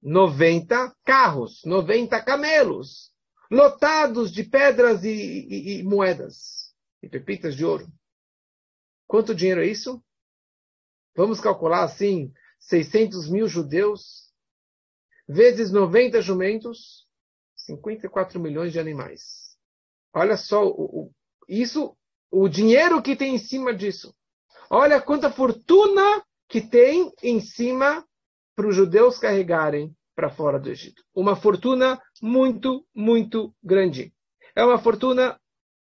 90 0.00 0.96
carros, 1.04 1.62
90 1.64 2.22
camelos, 2.22 3.12
lotados 3.50 4.32
de 4.32 4.44
pedras 4.44 5.04
e, 5.04 5.10
e, 5.10 5.80
e 5.80 5.82
moedas 5.82 6.72
e 7.02 7.08
pepitas 7.08 7.54
de 7.54 7.64
ouro. 7.64 7.86
Quanto 9.06 9.34
dinheiro 9.34 9.62
é 9.62 9.66
isso? 9.66 10.02
Vamos 11.14 11.40
calcular 11.40 11.82
assim, 11.82 12.32
600 12.60 13.28
mil 13.28 13.48
judeus, 13.48 14.30
vezes 15.28 15.70
90 15.70 16.22
jumentos, 16.22 17.09
54 17.64 18.38
milhões 18.40 18.72
de 18.72 18.80
animais. 18.80 19.56
Olha 20.12 20.36
só, 20.36 20.66
o, 20.66 21.04
o, 21.04 21.10
isso, 21.48 21.96
o 22.30 22.48
dinheiro 22.48 23.02
que 23.02 23.16
tem 23.16 23.34
em 23.34 23.38
cima 23.38 23.74
disso. 23.74 24.14
Olha 24.68 25.00
quanta 25.00 25.30
fortuna 25.30 26.24
que 26.48 26.60
tem 26.60 27.12
em 27.22 27.40
cima 27.40 28.04
para 28.54 28.68
os 28.68 28.74
judeus 28.74 29.18
carregarem 29.18 29.94
para 30.14 30.30
fora 30.30 30.58
do 30.58 30.68
Egito. 30.68 31.02
Uma 31.14 31.34
fortuna 31.34 32.00
muito, 32.20 32.86
muito 32.94 33.54
grande. 33.62 34.12
É 34.54 34.64
uma 34.64 34.78
fortuna 34.78 35.40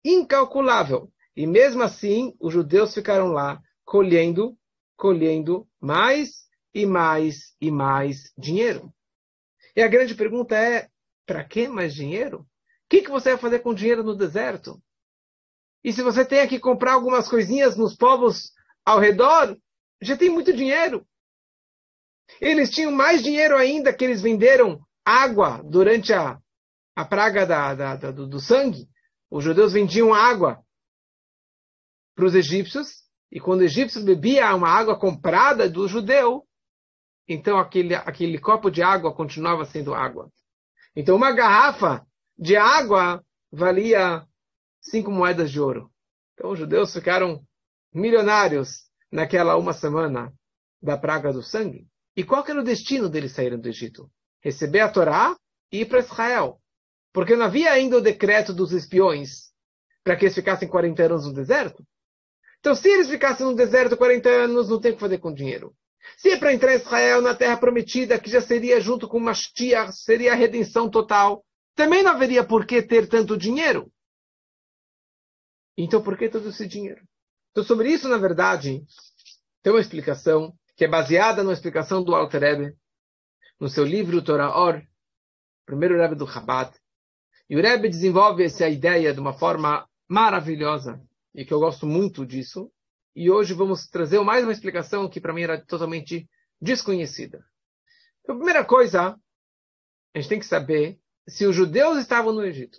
incalculável. 0.05 1.11
E 1.37 1.47
mesmo 1.47 1.83
assim, 1.83 2.35
os 2.39 2.53
judeus 2.53 2.95
ficaram 2.95 3.29
lá 3.29 3.61
colhendo, 3.85 4.57
colhendo 4.97 5.67
mais 5.81 6.49
e 6.75 6.87
mais 6.87 7.55
e 7.61 7.71
mais 7.71 8.33
dinheiro. 8.37 8.93
E 9.75 9.83
a 9.83 9.89
grande 9.89 10.15
pergunta 10.15 10.57
é: 10.57 10.89
para 11.31 11.45
que 11.45 11.69
mais 11.69 11.95
dinheiro? 11.95 12.41
O 12.41 12.47
que, 12.89 13.03
que 13.03 13.11
você 13.11 13.31
vai 13.31 13.39
fazer 13.39 13.61
com 13.61 13.73
dinheiro 13.73 14.03
no 14.03 14.17
deserto? 14.17 14.83
E 15.85 15.93
se 15.93 16.03
você 16.03 16.25
tem 16.25 16.49
que 16.49 16.59
comprar 16.59 16.95
algumas 16.95 17.29
coisinhas 17.29 17.77
nos 17.77 17.95
povos 17.95 18.51
ao 18.85 18.99
redor, 18.99 19.57
já 20.03 20.17
tem 20.17 20.29
muito 20.29 20.53
dinheiro. 20.53 21.07
Eles 22.41 22.69
tinham 22.69 22.91
mais 22.91 23.23
dinheiro 23.23 23.57
ainda 23.57 23.95
que 23.95 24.05
eles 24.05 24.21
venderam 24.21 24.85
água 25.05 25.63
durante 25.63 26.13
a, 26.13 26.37
a 26.97 27.05
praga 27.05 27.47
da, 27.47 27.77
da, 27.77 27.95
da 27.95 28.11
do, 28.11 28.27
do 28.27 28.41
sangue. 28.41 28.89
Os 29.31 29.45
judeus 29.45 29.73
vendiam 29.73 30.13
água 30.13 30.61
para 32.17 32.25
os 32.25 32.35
egípcios, 32.35 33.05
e 33.31 33.39
quando 33.39 33.61
o 33.61 33.65
egípcio 33.65 34.05
bebia 34.05 34.53
uma 34.53 34.69
água 34.69 34.99
comprada 34.99 35.71
do 35.71 35.87
judeu, 35.87 36.45
então 37.29 37.57
aquele, 37.57 37.95
aquele 37.95 38.41
copo 38.41 38.69
de 38.69 38.83
água 38.83 39.15
continuava 39.15 39.65
sendo 39.65 39.95
água. 39.95 40.29
Então, 40.95 41.17
uma 41.17 41.33
garrafa 41.33 42.07
de 42.39 42.57
água 42.57 43.25
valia 43.51 44.27
cinco 44.81 45.11
moedas 45.11 45.51
de 45.51 45.61
ouro. 45.61 45.91
Então, 46.35 46.51
os 46.51 46.59
judeus 46.59 46.93
ficaram 46.93 47.45
milionários 47.93 48.91
naquela 49.11 49.57
uma 49.57 49.73
semana 49.73 50.33
da 50.83 50.97
praga 50.97 51.33
do 51.33 51.43
sangue. 51.43 51.87
E 52.17 52.25
qual 52.25 52.45
era 52.47 52.61
o 52.61 52.65
destino 52.65 53.09
deles 53.09 53.33
saírem 53.33 53.59
do 53.59 53.69
Egito? 53.69 54.11
Receber 54.43 54.81
a 54.81 54.91
Torá 54.91 55.37
e 55.71 55.81
ir 55.81 55.87
para 55.87 56.01
Israel. 56.01 56.61
Porque 57.13 57.37
não 57.37 57.47
havia 57.47 57.73
ainda 57.73 57.99
o 57.99 58.01
decreto 58.01 58.53
dos 58.53 58.73
espiões 58.73 59.51
para 60.03 60.17
que 60.17 60.25
eles 60.25 60.35
ficassem 60.35 60.69
40 60.69 61.03
anos 61.03 61.27
no 61.27 61.35
deserto. 61.35 61.85
Então, 62.59 62.75
se 62.75 62.89
eles 62.89 63.09
ficassem 63.09 63.47
no 63.47 63.55
deserto 63.55 63.97
40 63.97 64.29
anos, 64.29 64.69
não 64.69 64.81
tem 64.81 64.93
o 64.93 64.95
que 64.95 65.01
fazer 65.01 65.19
com 65.19 65.33
dinheiro. 65.33 65.75
Se 66.17 66.31
é 66.31 66.39
para 66.39 66.53
entrar 66.53 66.73
em 66.73 66.77
Israel 66.77 67.21
na 67.21 67.35
terra 67.35 67.57
prometida, 67.57 68.19
que 68.19 68.31
já 68.31 68.41
seria 68.41 68.81
junto 68.81 69.09
com 69.09 69.21
Mashiach, 69.21 69.93
seria 69.93 70.33
a 70.33 70.37
redenção 70.37 70.91
total, 70.91 71.45
também 71.75 72.03
não 72.03 72.13
haveria 72.13 72.45
por 72.45 72.67
que 72.67 72.83
ter 72.83 73.09
tanto 73.09 73.37
dinheiro. 73.37 73.91
Então, 75.77 76.03
por 76.03 76.17
que 76.17 76.29
todo 76.29 76.49
esse 76.49 76.67
dinheiro? 76.67 77.01
Então, 77.51 77.65
sobre 77.65 77.91
isso, 77.91 78.09
na 78.09 78.19
verdade, 78.19 78.83
tem 79.63 79.73
uma 79.73 79.81
explicação 79.81 80.55
que 80.77 80.85
é 80.85 80.89
baseada 80.89 81.43
na 81.43 81.53
explicação 81.53 82.03
do 82.03 82.15
Alter 82.15 82.41
Rebbe, 82.41 82.77
no 83.59 83.69
seu 83.69 83.85
livro 83.85 84.23
Torah 84.23 84.59
Or, 84.59 84.83
primeiro 85.67 85.97
Rebbe 85.97 86.15
do 86.15 86.27
Chabad. 86.27 86.75
E 87.49 87.57
o 87.57 87.61
Rebbe 87.61 87.89
desenvolve 87.89 88.45
essa 88.45 88.69
ideia 88.69 89.13
de 89.13 89.21
uma 89.21 89.33
forma 89.33 89.89
maravilhosa, 90.09 91.03
e 91.35 91.45
que 91.45 91.53
eu 91.53 91.61
gosto 91.61 91.87
muito 91.87 92.27
disso, 92.27 92.71
e 93.15 93.31
hoje 93.31 93.55
vamos 93.55 93.87
trazer 93.87 94.21
mais 94.21 94.45
uma 94.45 94.53
explicação 94.53 95.09
que 95.09 95.21
para 95.21 95.33
mim 95.33 95.43
era 95.43 95.61
totalmente 95.61 96.29
desconhecida. 96.61 97.45
Então, 98.23 98.35
a 98.35 98.39
primeira 98.39 98.65
coisa, 98.65 99.17
a 100.15 100.19
gente 100.19 100.29
tem 100.29 100.39
que 100.39 100.47
saber 100.47 100.99
se 101.29 101.47
os 101.47 101.55
judeus 101.55 101.99
estavam 101.99 102.33
no 102.33 102.45
Egito 102.45 102.79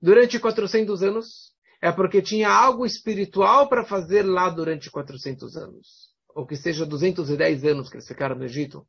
durante 0.00 0.38
400 0.38 1.02
anos, 1.02 1.52
é 1.80 1.90
porque 1.90 2.20
tinha 2.20 2.48
algo 2.48 2.84
espiritual 2.84 3.68
para 3.68 3.84
fazer 3.84 4.22
lá 4.22 4.48
durante 4.48 4.90
400 4.90 5.56
anos. 5.56 6.12
Ou 6.34 6.46
que 6.46 6.56
seja 6.56 6.86
210 6.86 7.64
anos 7.64 7.88
que 7.88 7.96
eles 7.96 8.08
ficaram 8.08 8.36
no 8.36 8.44
Egito. 8.44 8.86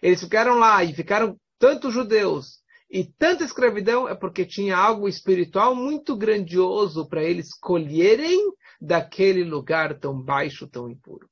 Eles 0.00 0.20
ficaram 0.20 0.58
lá 0.58 0.82
e 0.84 0.94
ficaram 0.94 1.38
tantos 1.58 1.94
judeus 1.94 2.61
e 2.92 3.04
tanta 3.04 3.42
escravidão 3.42 4.06
é 4.06 4.14
porque 4.14 4.44
tinha 4.44 4.76
algo 4.76 5.08
espiritual 5.08 5.74
muito 5.74 6.14
grandioso 6.14 7.08
para 7.08 7.24
eles 7.24 7.54
colherem 7.54 8.52
daquele 8.78 9.42
lugar 9.44 9.98
tão 9.98 10.20
baixo, 10.22 10.68
tão 10.68 10.90
impuro. 10.90 11.26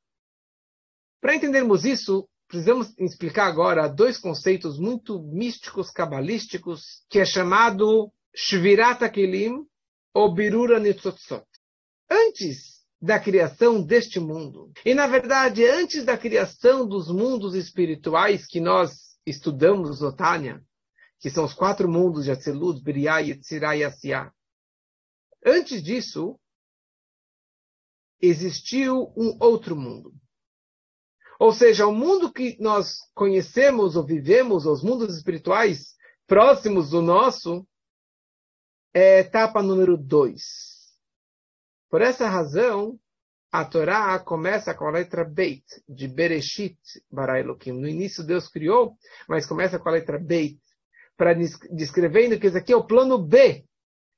Para 1.21 1.35
entendermos 1.35 1.85
isso, 1.85 2.27
precisamos 2.49 2.95
explicar 2.99 3.47
agora 3.47 3.87
dois 3.89 4.17
conceitos 4.17 4.79
muito 4.79 5.23
místicos, 5.23 5.91
cabalísticos, 5.91 7.05
que 7.11 7.19
é 7.19 7.27
chamado 7.27 8.11
Shvirat 8.35 9.07
Kelim 9.11 9.67
ou 10.15 10.33
Birura 10.33 10.81
Nitzotzot. 10.81 11.45
Antes 12.11 12.81
da 13.03 13.21
criação 13.21 13.83
deste 13.83 14.19
mundo, 14.19 14.73
e 14.83 14.95
na 14.95 15.07
verdade 15.07 15.67
antes 15.67 16.05
da 16.05 16.17
criação 16.17 16.89
dos 16.89 17.11
mundos 17.11 17.55
espirituais 17.55 18.47
que 18.47 18.61
nós 18.61 19.19
estudamos 19.27 20.01
no 20.01 20.15
Tânia, 20.15 20.65
que 21.21 21.31
são 21.31 21.45
os 21.45 21.53
quatro 21.53 21.89
mundos 21.89 22.25
de 22.25 22.33
Atzilut, 22.33 22.83
Biriah, 22.83 23.21
Yetzirah 23.21 23.77
e 23.77 23.85
Asiah. 23.85 24.33
Antes 25.45 25.83
disso, 25.83 26.41
existiu 28.21 29.13
um 29.17 29.37
outro 29.41 29.77
mundo. 29.77 30.13
Ou 31.39 31.53
seja, 31.53 31.87
o 31.87 31.95
mundo 31.95 32.33
que 32.33 32.57
nós 32.61 32.99
conhecemos 33.15 33.97
ou 33.97 34.05
vivemos, 34.05 34.67
os 34.67 34.83
mundos 34.83 35.17
espirituais 35.17 35.95
próximos 36.27 36.91
do 36.91 37.01
nosso, 37.01 37.67
é 38.93 39.21
etapa 39.21 39.63
número 39.63 39.97
dois. 39.97 40.91
Por 41.89 42.03
essa 42.03 42.29
razão, 42.29 42.99
a 43.53 43.65
Torá 43.65 44.19
começa 44.19 44.75
com 44.75 44.85
a 44.87 44.91
letra 44.91 45.25
Beit, 45.25 45.65
de 45.89 46.07
Bereshit 46.07 46.79
bara 47.11 47.41
Elohim. 47.41 47.73
No 47.73 47.89
início 47.89 48.25
Deus 48.25 48.49
criou, 48.49 48.97
mas 49.29 49.47
começa 49.47 49.79
com 49.79 49.89
a 49.89 49.93
letra 49.93 50.19
Beit, 50.19 50.61
para 51.21 51.35
descrevendo 51.35 52.41
que 52.41 52.47
esse 52.47 52.57
aqui 52.57 52.73
é 52.73 52.77
o 52.77 52.87
plano 52.87 53.19
B. 53.19 53.63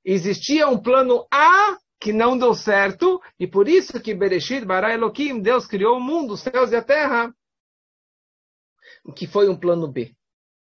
Existia 0.04 0.68
um 0.68 0.80
plano 0.80 1.26
A 1.32 1.76
que 1.99 2.12
não 2.12 2.38
deu 2.38 2.54
certo, 2.54 3.21
e 3.40 3.44
por 3.44 3.68
isso 3.68 4.00
que 4.00 4.14
Bereshit 4.14 4.64
bara 4.64 4.94
Elohim, 4.94 5.40
Deus 5.40 5.66
criou 5.66 5.97
o 5.97 6.00
mundo, 6.00 6.35
os 6.35 6.42
céus 6.42 6.71
e 6.71 6.76
a 6.76 6.82
terra, 6.82 7.35
que 9.16 9.26
foi 9.26 9.49
um 9.49 9.59
plano 9.59 9.88
B. 9.88 10.14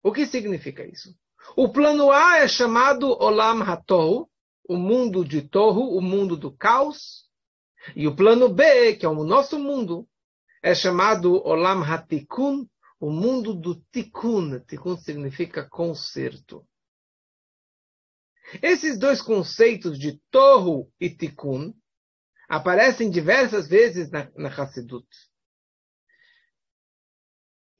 O 0.01 0.13
que 0.13 0.25
significa 0.25 0.87
isso? 0.87 1.13
O 1.57 1.73
plano 1.73 2.13
A 2.13 2.39
é 2.39 2.47
chamado 2.47 3.09
Olam 3.09 3.61
Hatou, 3.63 4.31
o 4.69 4.77
mundo 4.77 5.25
de 5.25 5.43
Torro, 5.43 5.97
o 5.97 6.01
mundo 6.01 6.37
do 6.37 6.53
caos. 6.57 7.29
E 7.97 8.07
o 8.07 8.15
plano 8.15 8.49
B, 8.49 8.95
que 8.95 9.05
é 9.05 9.09
o 9.09 9.25
nosso 9.25 9.59
mundo, 9.59 10.07
é 10.63 10.73
chamado 10.73 11.45
Olam 11.45 11.83
Hatikun, 11.83 12.65
o 13.03 13.11
mundo 13.11 13.53
do 13.53 13.75
Tikkun. 13.91 14.61
Tikkun 14.61 14.97
significa 14.97 15.69
conserto. 15.69 16.65
Esses 18.63 18.97
dois 18.97 19.21
conceitos 19.21 19.99
de 19.99 20.21
Torro 20.31 20.89
e 21.01 21.11
Tikkun 21.11 21.75
aparecem 22.49 23.11
diversas 23.11 23.67
vezes 23.67 24.09
na, 24.13 24.31
na 24.37 24.49
Hassidut. 24.49 25.09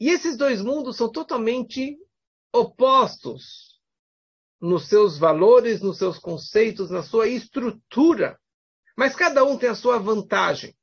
E 0.01 0.09
esses 0.09 0.37
dois 0.37 0.61
mundos 0.61 0.97
são 0.97 1.09
totalmente 1.09 1.97
opostos 2.53 3.81
nos 4.61 4.89
seus 4.89 5.19
valores, 5.19 5.81
nos 5.81 5.99
seus 5.99 6.19
conceitos, 6.19 6.91
na 6.91 7.05
sua 7.05 7.29
estrutura. 7.29 8.37
Mas 8.97 9.15
cada 9.15 9.45
um 9.45 9.57
tem 9.57 9.69
a 9.69 9.77
sua 9.77 9.99
vantagem. 10.01 10.77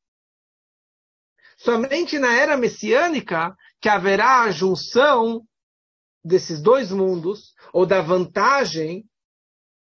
Somente 1.60 2.18
na 2.18 2.34
era 2.34 2.56
messiânica 2.56 3.54
que 3.82 3.90
haverá 3.90 4.44
a 4.44 4.52
junção 4.52 5.46
desses 6.24 6.62
dois 6.62 6.90
mundos, 6.90 7.54
ou 7.74 7.86
da 7.86 8.02
vantagem 8.02 9.06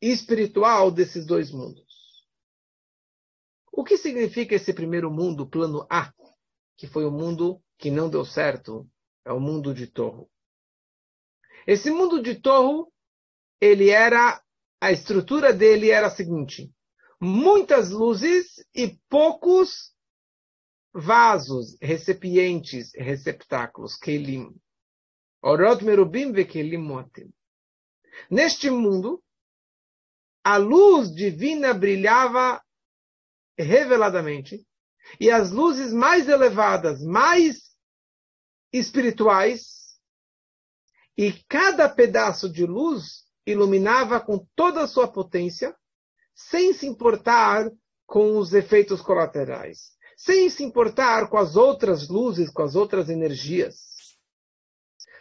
espiritual 0.00 0.90
desses 0.90 1.26
dois 1.26 1.50
mundos. 1.50 1.86
O 3.70 3.84
que 3.84 3.98
significa 3.98 4.54
esse 4.54 4.72
primeiro 4.72 5.10
mundo, 5.10 5.46
plano 5.46 5.86
A, 5.90 6.12
que 6.74 6.86
foi 6.86 7.04
o 7.04 7.10
mundo 7.10 7.62
que 7.76 7.90
não 7.90 8.08
deu 8.08 8.24
certo, 8.24 8.88
é 9.22 9.32
o 9.32 9.40
mundo 9.40 9.74
de 9.74 9.86
Torro. 9.86 10.30
Esse 11.66 11.90
mundo 11.90 12.22
de 12.22 12.34
Torro, 12.36 12.90
ele 13.60 13.90
era, 13.90 14.42
a 14.80 14.90
estrutura 14.90 15.52
dele 15.52 15.90
era 15.90 16.06
a 16.06 16.10
seguinte: 16.10 16.72
muitas 17.20 17.90
luzes 17.90 18.64
e 18.74 18.98
poucos 19.10 19.92
vasos, 20.98 21.76
recipientes, 21.80 22.92
receptáculos, 22.94 23.96
kelim. 23.96 24.54
Orot 25.42 25.84
merubim 25.84 26.32
vekelim 26.32 26.78
motim. 26.78 27.32
Neste 28.30 28.68
mundo, 28.68 29.22
a 30.42 30.56
luz 30.56 31.14
divina 31.14 31.72
brilhava 31.72 32.62
reveladamente, 33.56 34.66
e 35.20 35.30
as 35.30 35.50
luzes 35.50 35.92
mais 35.92 36.28
elevadas, 36.28 37.02
mais 37.02 37.76
espirituais, 38.72 39.98
e 41.16 41.32
cada 41.48 41.88
pedaço 41.88 42.48
de 42.48 42.66
luz 42.66 43.24
iluminava 43.46 44.20
com 44.20 44.46
toda 44.54 44.82
a 44.82 44.88
sua 44.88 45.08
potência, 45.08 45.74
sem 46.34 46.72
se 46.72 46.86
importar 46.86 47.70
com 48.06 48.38
os 48.38 48.54
efeitos 48.54 49.02
colaterais, 49.02 49.97
sem 50.18 50.50
se 50.50 50.64
importar 50.64 51.28
com 51.28 51.38
as 51.38 51.54
outras 51.54 52.08
luzes, 52.08 52.50
com 52.50 52.62
as 52.62 52.74
outras 52.74 53.08
energias. 53.08 53.86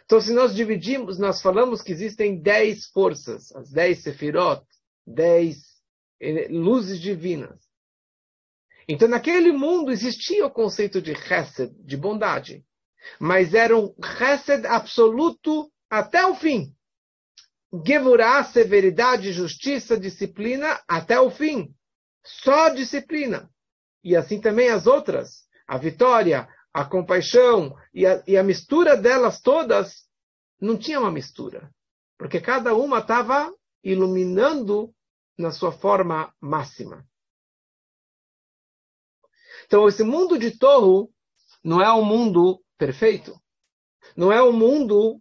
Então, 0.04 0.20
se 0.20 0.32
nós 0.32 0.52
dividimos, 0.52 1.18
nós 1.18 1.40
falamos 1.40 1.80
que 1.80 1.92
existem 1.92 2.42
dez 2.42 2.86
forças, 2.86 3.54
as 3.54 3.70
dez 3.70 4.02
sefirot, 4.02 4.60
dez 5.06 5.62
luzes 6.50 6.98
divinas. 6.98 7.60
Então, 8.88 9.06
naquele 9.06 9.52
mundo 9.52 9.92
existia 9.92 10.44
o 10.44 10.50
conceito 10.50 11.00
de 11.00 11.14
chesed, 11.14 11.72
de 11.78 11.96
bondade, 11.96 12.64
mas 13.20 13.54
era 13.54 13.76
um 13.76 13.94
chesed 14.02 14.66
absoluto 14.66 15.70
até 15.88 16.26
o 16.26 16.34
fim. 16.34 16.74
Gevurá, 17.86 18.42
severidade, 18.42 19.30
justiça, 19.30 19.96
disciplina, 19.96 20.82
até 20.88 21.20
o 21.20 21.30
fim. 21.30 21.72
Só 22.24 22.70
disciplina. 22.70 23.48
E 24.08 24.16
assim 24.16 24.40
também 24.40 24.70
as 24.70 24.86
outras. 24.86 25.46
A 25.66 25.76
vitória, 25.76 26.48
a 26.72 26.82
compaixão 26.82 27.76
e 27.92 28.06
a, 28.06 28.24
e 28.26 28.38
a 28.38 28.42
mistura 28.42 28.96
delas 28.96 29.38
todas 29.38 30.08
não 30.58 30.78
tinha 30.78 30.98
uma 30.98 31.10
mistura. 31.10 31.70
Porque 32.16 32.40
cada 32.40 32.74
uma 32.74 33.00
estava 33.00 33.54
iluminando 33.84 34.94
na 35.36 35.50
sua 35.50 35.72
forma 35.72 36.34
máxima. 36.40 37.06
Então, 39.66 39.86
esse 39.86 40.02
mundo 40.02 40.38
de 40.38 40.56
Torro 40.56 41.12
não 41.62 41.82
é 41.82 41.92
um 41.92 42.02
mundo 42.02 42.64
perfeito. 42.78 43.38
Não 44.16 44.32
é 44.32 44.42
um 44.42 44.52
mundo 44.52 45.20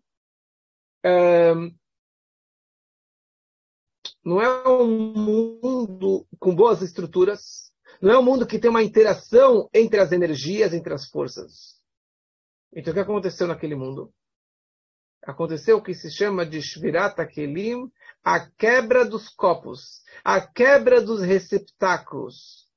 não 4.24 4.42
é 4.42 4.68
um 4.68 5.14
mundo 5.14 6.26
com 6.40 6.56
boas 6.56 6.82
estruturas, 6.82 7.68
não 8.02 8.12
é 8.12 8.20
um 8.20 8.24
mundo 8.24 8.46
que 8.46 8.60
tem 8.60 8.70
uma 8.70 8.84
interação 8.84 9.70
entre 9.74 10.00
as 10.00 10.12
energias, 10.12 10.74
entre 10.74 10.94
as 10.94 11.08
forças. 11.08 11.78
Então, 12.74 12.92
o 12.92 12.94
que 12.94 13.00
aconteceu 13.00 13.48
naquele 13.48 13.76
mundo? 13.76 14.14
Aconteceu 15.24 15.78
o 15.78 15.84
que 15.84 15.94
se 15.94 16.12
chama 16.12 16.46
de 16.46 16.62
Shvirat 16.62 17.16
Kelim, 17.28 17.92
a 18.24 18.50
quebra 18.52 19.04
dos 19.04 19.30
copos, 19.30 20.02
a 20.24 20.40
quebra 20.40 21.02
dos 21.02 21.22
receptáculos. 21.22 22.68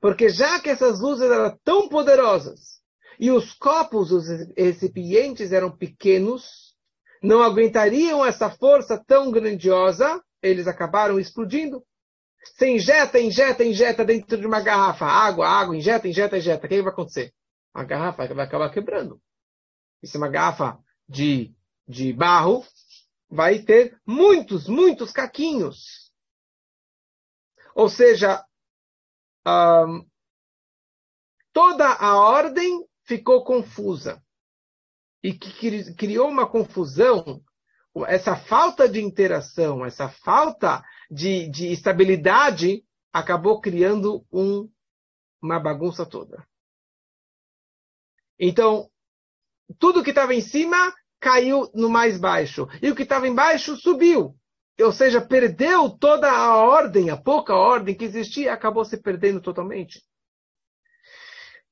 Porque 0.00 0.28
já 0.28 0.60
que 0.60 0.68
essas 0.68 1.00
luzes 1.00 1.30
eram 1.30 1.56
tão 1.64 1.88
poderosas, 1.88 2.82
e 3.18 3.30
os 3.30 3.54
copos, 3.54 4.10
os 4.10 4.26
recipientes 4.56 5.52
eram 5.52 5.70
pequenos, 5.70 6.74
não 7.22 7.42
aguentariam 7.42 8.24
essa 8.24 8.50
força 8.50 9.02
tão 9.06 9.30
grandiosa, 9.30 10.22
eles 10.42 10.66
acabaram 10.66 11.18
explodindo. 11.18 11.82
Você 12.44 12.70
injeta, 12.70 13.18
injeta, 13.18 13.64
injeta 13.64 14.04
dentro 14.04 14.38
de 14.38 14.46
uma 14.46 14.60
garrafa, 14.60 15.06
água, 15.06 15.48
água, 15.48 15.76
injeta, 15.76 16.06
injeta, 16.06 16.36
injeta. 16.36 16.66
O 16.66 16.68
que 16.68 16.82
vai 16.82 16.92
acontecer? 16.92 17.34
A 17.72 17.82
garrafa 17.82 18.32
vai 18.32 18.44
acabar 18.44 18.70
quebrando. 18.70 19.20
E 20.02 20.06
se 20.06 20.16
é 20.16 20.18
uma 20.18 20.28
garrafa 20.28 20.78
de, 21.08 21.54
de 21.88 22.12
barro, 22.12 22.64
vai 23.28 23.60
ter 23.60 23.98
muitos, 24.06 24.68
muitos 24.68 25.10
caquinhos. 25.10 26.12
Ou 27.74 27.88
seja, 27.88 28.44
um, 29.46 30.06
toda 31.52 31.88
a 31.88 32.16
ordem 32.16 32.86
ficou 33.02 33.44
confusa 33.44 34.22
e 35.22 35.32
que 35.32 35.94
criou 35.94 36.28
uma 36.28 36.46
confusão, 36.46 37.42
essa 38.06 38.34
falta 38.34 38.88
de 38.88 39.00
interação, 39.00 39.84
essa 39.84 40.08
falta 40.08 40.82
de, 41.10 41.48
de 41.48 41.72
estabilidade, 41.72 42.84
acabou 43.12 43.60
criando 43.60 44.26
um, 44.32 44.68
uma 45.40 45.60
bagunça 45.60 46.04
toda. 46.04 46.44
Então, 48.38 48.90
tudo 49.78 50.02
que 50.02 50.10
estava 50.10 50.34
em 50.34 50.40
cima 50.40 50.92
caiu 51.20 51.70
no 51.72 51.88
mais 51.88 52.18
baixo, 52.18 52.68
e 52.82 52.90
o 52.90 52.94
que 52.94 53.04
estava 53.04 53.28
embaixo 53.28 53.76
subiu. 53.76 54.36
Ou 54.80 54.92
seja, 54.92 55.20
perdeu 55.20 55.88
toda 55.88 56.30
a 56.30 56.56
ordem, 56.56 57.08
a 57.08 57.16
pouca 57.16 57.54
ordem 57.54 57.96
que 57.96 58.04
existia, 58.04 58.52
acabou 58.52 58.84
se 58.84 59.00
perdendo 59.00 59.40
totalmente. 59.40 60.02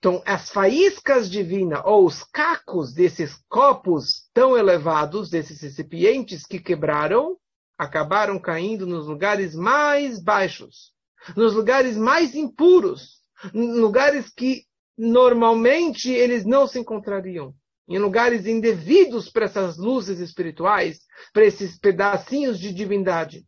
Então, 0.03 0.21
as 0.27 0.51
faíscas 0.51 1.31
divinas, 1.31 1.81
ou 1.85 2.05
os 2.05 2.25
cacos 2.25 2.93
desses 2.93 3.37
copos 3.49 4.29
tão 4.35 4.59
elevados, 4.59 5.31
desses 5.31 5.61
recipientes 5.61 6.45
que 6.45 6.59
quebraram, 6.59 7.37
acabaram 7.79 8.37
caindo 8.37 8.85
nos 8.85 9.07
lugares 9.07 9.55
mais 9.55 10.21
baixos, 10.21 10.93
nos 11.37 11.55
lugares 11.55 11.97
mais 11.97 12.35
impuros, 12.35 13.21
lugares 13.55 14.29
que 14.29 14.65
normalmente 14.99 16.11
eles 16.11 16.45
não 16.45 16.67
se 16.67 16.81
encontrariam, 16.81 17.55
em 17.87 18.01
lugares 18.01 18.45
indevidos 18.45 19.31
para 19.31 19.45
essas 19.45 19.77
luzes 19.77 20.19
espirituais, 20.19 20.99
para 21.33 21.45
esses 21.45 21.79
pedacinhos 21.79 22.59
de 22.59 22.75
divindade. 22.75 23.47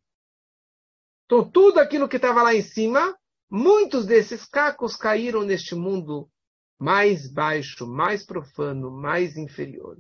Então, 1.25 1.51
tudo 1.51 1.81
aquilo 1.81 2.09
que 2.09 2.15
estava 2.15 2.45
lá 2.45 2.55
em 2.55 2.63
cima, 2.63 3.13
muitos 3.51 4.07
desses 4.07 4.45
cacos 4.45 4.95
caíram 4.95 5.43
neste 5.43 5.75
mundo 5.75 6.31
mais 6.79 7.31
baixo, 7.31 7.87
mais 7.87 8.25
profano, 8.25 8.91
mais 8.91 9.37
inferior. 9.37 9.99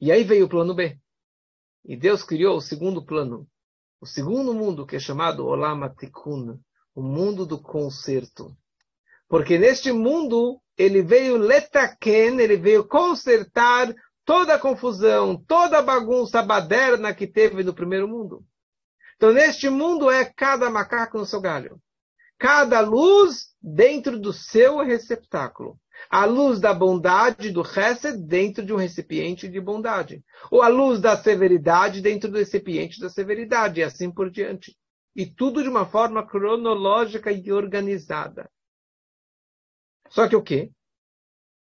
E 0.00 0.10
aí 0.10 0.24
veio 0.24 0.46
o 0.46 0.48
plano 0.48 0.74
B. 0.74 0.98
E 1.84 1.96
Deus 1.96 2.22
criou 2.22 2.56
o 2.56 2.60
segundo 2.60 3.04
plano, 3.04 3.48
o 4.00 4.06
segundo 4.06 4.54
mundo, 4.54 4.86
que 4.86 4.96
é 4.96 4.98
chamado 4.98 5.46
Olam 5.46 5.88
Tikkun, 5.94 6.58
o 6.94 7.02
mundo 7.02 7.46
do 7.46 7.60
conserto. 7.60 8.56
Porque 9.28 9.58
neste 9.58 9.92
mundo, 9.92 10.60
ele 10.76 11.02
veio 11.02 11.36
letaken, 11.36 12.40
ele 12.40 12.56
veio 12.56 12.86
consertar 12.86 13.94
toda 14.24 14.54
a 14.54 14.58
confusão, 14.58 15.36
toda 15.36 15.78
a 15.78 15.82
bagunça 15.82 16.42
baderna 16.42 17.14
que 17.14 17.26
teve 17.26 17.62
no 17.62 17.74
primeiro 17.74 18.08
mundo. 18.08 18.44
Então, 19.16 19.32
neste 19.32 19.68
mundo 19.68 20.10
é 20.10 20.24
cada 20.24 20.70
macaco 20.70 21.18
no 21.18 21.26
seu 21.26 21.40
galho. 21.40 21.80
Cada 22.40 22.80
luz 22.80 23.54
dentro 23.62 24.18
do 24.18 24.32
seu 24.32 24.78
receptáculo. 24.78 25.78
A 26.08 26.24
luz 26.24 26.58
da 26.58 26.72
bondade 26.72 27.50
do 27.50 27.60
Hesed 27.60 28.16
dentro 28.26 28.64
de 28.64 28.72
um 28.72 28.76
recipiente 28.76 29.46
de 29.46 29.60
bondade. 29.60 30.24
Ou 30.50 30.62
a 30.62 30.68
luz 30.68 31.02
da 31.02 31.14
severidade 31.18 32.00
dentro 32.00 32.30
do 32.30 32.38
recipiente 32.38 32.98
da 32.98 33.10
severidade, 33.10 33.80
e 33.80 33.82
assim 33.82 34.10
por 34.10 34.30
diante. 34.30 34.74
E 35.14 35.26
tudo 35.26 35.62
de 35.62 35.68
uma 35.68 35.84
forma 35.84 36.26
cronológica 36.26 37.30
e 37.30 37.52
organizada. 37.52 38.50
Só 40.08 40.26
que 40.26 40.34
o 40.34 40.42
quê? 40.42 40.72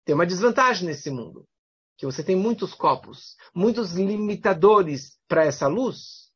Tem 0.04 0.14
uma 0.14 0.28
desvantagem 0.28 0.86
nesse 0.86 1.10
mundo. 1.10 1.48
Que 1.96 2.06
você 2.06 2.22
tem 2.22 2.36
muitos 2.36 2.74
copos, 2.74 3.38
muitos 3.56 3.94
limitadores 3.94 5.18
para 5.30 5.46
essa 5.46 5.68
luz. 5.68 6.27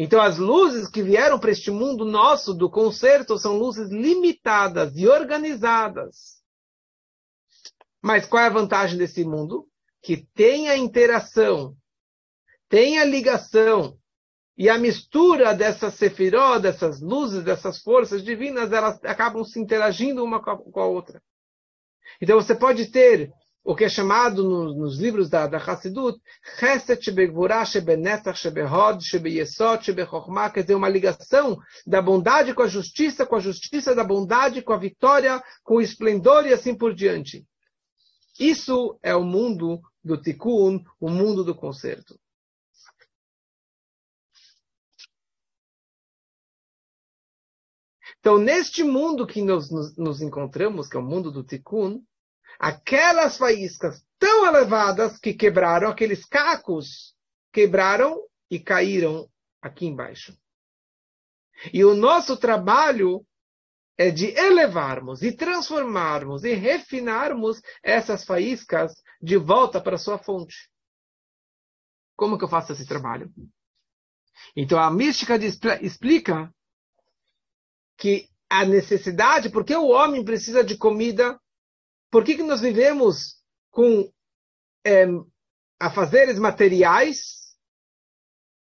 Então, 0.00 0.22
as 0.22 0.38
luzes 0.38 0.88
que 0.88 1.02
vieram 1.02 1.40
para 1.40 1.50
este 1.50 1.72
mundo 1.72 2.04
nosso 2.04 2.54
do 2.54 2.70
concerto 2.70 3.36
são 3.36 3.58
luzes 3.58 3.90
limitadas 3.90 4.96
e 4.96 5.08
organizadas. 5.08 6.40
Mas 8.00 8.24
qual 8.24 8.44
é 8.44 8.46
a 8.46 8.50
vantagem 8.50 8.96
desse 8.96 9.24
mundo? 9.24 9.66
Que 10.00 10.24
tem 10.36 10.68
a 10.68 10.76
interação, 10.76 11.76
tem 12.68 13.00
a 13.00 13.04
ligação 13.04 13.98
e 14.56 14.68
a 14.68 14.78
mistura 14.78 15.52
dessas 15.52 15.94
sefiró, 15.94 16.60
dessas 16.60 17.00
luzes, 17.00 17.42
dessas 17.42 17.82
forças 17.82 18.22
divinas, 18.22 18.70
elas 18.70 19.02
acabam 19.02 19.42
se 19.42 19.58
interagindo 19.58 20.22
uma 20.22 20.40
com 20.40 20.80
a 20.80 20.86
outra. 20.86 21.20
Então 22.22 22.40
você 22.40 22.54
pode 22.54 22.86
ter 22.92 23.32
o 23.68 23.76
que 23.76 23.84
é 23.84 23.88
chamado 23.90 24.42
nos, 24.42 24.74
nos 24.74 24.98
livros 24.98 25.28
da, 25.28 25.46
da 25.46 25.58
Hassidut, 25.58 26.18
Chesed 26.58 27.04
Shebegvurah 27.04 27.66
Shebenetach 27.66 28.38
Shebehod 28.38 29.04
Shebeyesod 29.04 29.84
Shebechokhmah, 29.84 30.48
quer 30.48 30.62
dizer, 30.62 30.74
uma 30.74 30.88
ligação 30.88 31.58
da 31.86 32.00
bondade 32.00 32.54
com 32.54 32.62
a 32.62 32.66
justiça, 32.66 33.26
com 33.26 33.36
a 33.36 33.40
justiça 33.40 33.94
da 33.94 34.02
bondade, 34.02 34.62
com 34.62 34.72
a 34.72 34.78
vitória, 34.78 35.42
com 35.62 35.74
o 35.74 35.80
esplendor 35.82 36.46
e 36.46 36.52
assim 36.54 36.74
por 36.74 36.94
diante. 36.94 37.46
Isso 38.40 38.98
é 39.02 39.14
o 39.14 39.22
mundo 39.22 39.82
do 40.02 40.16
Tikkun, 40.16 40.82
o 40.98 41.10
mundo 41.10 41.44
do 41.44 41.54
conserto. 41.54 42.18
Então, 48.18 48.38
neste 48.38 48.82
mundo 48.82 49.26
que 49.26 49.42
nós 49.42 49.70
nos, 49.70 49.94
nos 49.94 50.22
encontramos, 50.22 50.88
que 50.88 50.96
é 50.96 51.00
o 51.00 51.02
mundo 51.02 51.30
do 51.30 51.44
Tikkun, 51.44 52.02
aquelas 52.58 53.36
faíscas 53.36 54.04
tão 54.18 54.46
elevadas 54.46 55.18
que 55.18 55.32
quebraram, 55.32 55.88
aqueles 55.88 56.24
cacos 56.24 57.14
quebraram 57.52 58.20
e 58.50 58.58
caíram 58.58 59.28
aqui 59.62 59.86
embaixo. 59.86 60.36
E 61.72 61.84
o 61.84 61.94
nosso 61.94 62.36
trabalho 62.36 63.24
é 63.96 64.10
de 64.10 64.26
elevarmos 64.26 65.22
e 65.22 65.32
transformarmos 65.32 66.44
e 66.44 66.54
refinarmos 66.54 67.60
essas 67.82 68.24
faíscas 68.24 68.92
de 69.20 69.36
volta 69.36 69.80
para 69.80 69.98
sua 69.98 70.18
fonte. 70.18 70.70
Como 72.16 72.38
que 72.38 72.44
eu 72.44 72.48
faço 72.48 72.72
esse 72.72 72.86
trabalho? 72.86 73.32
Então 74.56 74.78
a 74.78 74.90
mística 74.90 75.36
explica 75.80 76.52
que 77.96 78.28
a 78.48 78.64
necessidade, 78.64 79.50
porque 79.50 79.74
o 79.74 79.88
homem 79.88 80.24
precisa 80.24 80.64
de 80.64 80.76
comida 80.76 81.38
por 82.10 82.24
que, 82.24 82.36
que 82.36 82.42
nós 82.42 82.60
vivemos 82.60 83.36
com 83.70 84.10
é, 84.84 85.06
afazeres 85.78 86.38
materiais? 86.38 87.56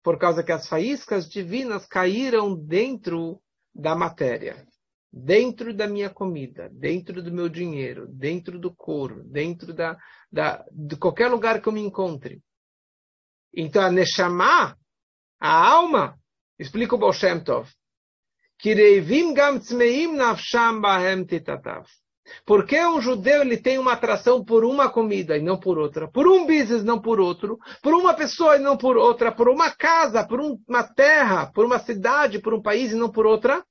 Por 0.02 0.18
causa 0.18 0.42
que 0.42 0.52
as 0.52 0.66
faíscas 0.66 1.28
divinas 1.28 1.86
caíram 1.86 2.54
dentro 2.54 3.42
da 3.74 3.94
matéria, 3.94 4.66
dentro 5.12 5.74
da 5.74 5.86
minha 5.86 6.08
comida, 6.08 6.70
dentro 6.72 7.22
do 7.22 7.30
meu 7.30 7.48
dinheiro, 7.48 8.06
dentro 8.08 8.58
do 8.58 8.74
couro, 8.74 9.22
dentro 9.24 9.74
da, 9.74 9.98
da, 10.32 10.64
de 10.72 10.96
qualquer 10.96 11.28
lugar 11.28 11.60
que 11.60 11.68
eu 11.68 11.72
me 11.72 11.80
encontre. 11.80 12.42
Então, 13.54 13.82
a 13.82 13.90
Neshama, 13.90 14.78
a 15.40 15.68
alma, 15.68 16.18
explica 16.58 16.94
o 16.94 16.98
Baal 16.98 17.12
Shem 17.12 17.42
Tov, 17.42 17.70
que 18.58 18.74
reivim 18.74 19.34
gam 19.34 19.58
tzmeim 19.58 20.14
nafsham 20.14 20.80
bahem 20.80 21.24
titatav. 21.24 21.86
Por 22.44 22.66
que 22.66 22.78
um 22.84 23.00
judeu 23.00 23.42
ele 23.42 23.56
tem 23.56 23.78
uma 23.78 23.92
atração 23.92 24.44
por 24.44 24.64
uma 24.64 24.90
comida 24.90 25.36
e 25.36 25.42
não 25.42 25.58
por 25.58 25.78
outra? 25.78 26.08
Por 26.08 26.26
um 26.26 26.46
business, 26.46 26.84
não 26.84 27.00
por 27.00 27.20
outro? 27.20 27.58
Por 27.82 27.94
uma 27.94 28.14
pessoa 28.14 28.56
e 28.56 28.60
não 28.60 28.76
por 28.76 28.96
outra? 28.96 29.32
Por 29.32 29.48
uma 29.48 29.70
casa, 29.70 30.26
por 30.26 30.40
uma 30.40 30.82
terra, 30.82 31.46
por 31.52 31.64
uma 31.64 31.78
cidade, 31.78 32.40
por 32.40 32.54
um 32.54 32.62
país 32.62 32.92
e 32.92 32.96
não 32.96 33.10
por 33.10 33.26
outra? 33.26 33.64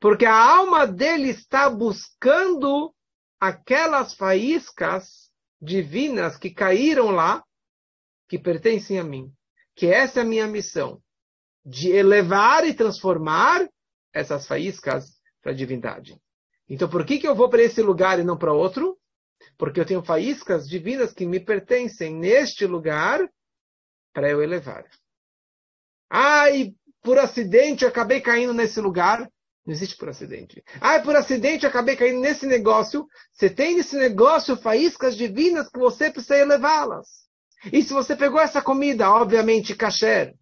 Porque 0.00 0.24
a 0.24 0.34
alma 0.34 0.86
dele 0.86 1.28
está 1.28 1.68
buscando 1.70 2.94
aquelas 3.40 4.14
faíscas 4.14 5.30
divinas 5.60 6.36
que 6.36 6.50
caíram 6.50 7.10
lá, 7.10 7.44
que 8.28 8.38
pertencem 8.38 8.98
a 8.98 9.04
mim. 9.04 9.32
Que 9.74 9.86
essa 9.86 10.20
é 10.20 10.22
a 10.22 10.26
minha 10.26 10.46
missão, 10.46 11.00
de 11.64 11.90
elevar 11.90 12.66
e 12.66 12.74
transformar 12.74 13.66
essas 14.12 14.46
faíscas 14.46 15.20
para 15.40 15.52
a 15.52 15.54
divindade. 15.54 16.20
Então, 16.72 16.88
por 16.88 17.04
que, 17.04 17.18
que 17.18 17.28
eu 17.28 17.34
vou 17.34 17.50
para 17.50 17.62
esse 17.62 17.82
lugar 17.82 18.18
e 18.18 18.24
não 18.24 18.34
para 18.34 18.50
outro? 18.50 18.96
Porque 19.58 19.78
eu 19.78 19.84
tenho 19.84 20.02
faíscas 20.02 20.66
divinas 20.66 21.12
que 21.12 21.26
me 21.26 21.38
pertencem 21.38 22.14
neste 22.14 22.64
lugar 22.64 23.20
para 24.10 24.30
eu 24.30 24.42
elevar. 24.42 24.86
Ai, 26.08 26.72
por 27.02 27.18
acidente 27.18 27.84
eu 27.84 27.90
acabei 27.90 28.22
caindo 28.22 28.54
nesse 28.54 28.80
lugar. 28.80 29.20
Não 29.66 29.74
existe 29.74 29.98
por 29.98 30.08
acidente. 30.08 30.64
Ai, 30.80 31.02
por 31.02 31.14
acidente 31.14 31.64
eu 31.64 31.68
acabei 31.68 31.94
caindo 31.94 32.20
nesse 32.20 32.46
negócio. 32.46 33.06
Você 33.34 33.50
tem 33.50 33.74
nesse 33.76 33.96
negócio 33.98 34.56
faíscas 34.56 35.14
divinas 35.14 35.68
que 35.68 35.78
você 35.78 36.10
precisa 36.10 36.38
elevá-las. 36.38 37.28
E 37.70 37.82
se 37.82 37.92
você 37.92 38.16
pegou 38.16 38.40
essa 38.40 38.62
comida, 38.62 39.10
obviamente, 39.10 39.76
kasher, 39.76 40.34